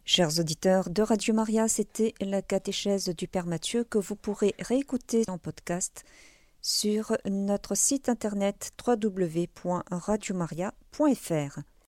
Chers 0.05 0.39
auditeurs 0.39 0.89
de 0.89 1.01
Radio 1.01 1.33
Maria, 1.33 1.67
c'était 1.67 2.13
la 2.21 2.41
catéchèse 2.41 3.09
du 3.09 3.27
Père 3.27 3.47
Mathieu 3.47 3.83
que 3.83 3.97
vous 3.97 4.15
pourrez 4.15 4.55
réécouter 4.57 5.25
en 5.27 5.37
podcast 5.37 6.05
sur 6.61 7.17
notre 7.25 7.75
site 7.75 8.07
internet 8.07 8.71
www.radiomaria.fr. 8.87 11.59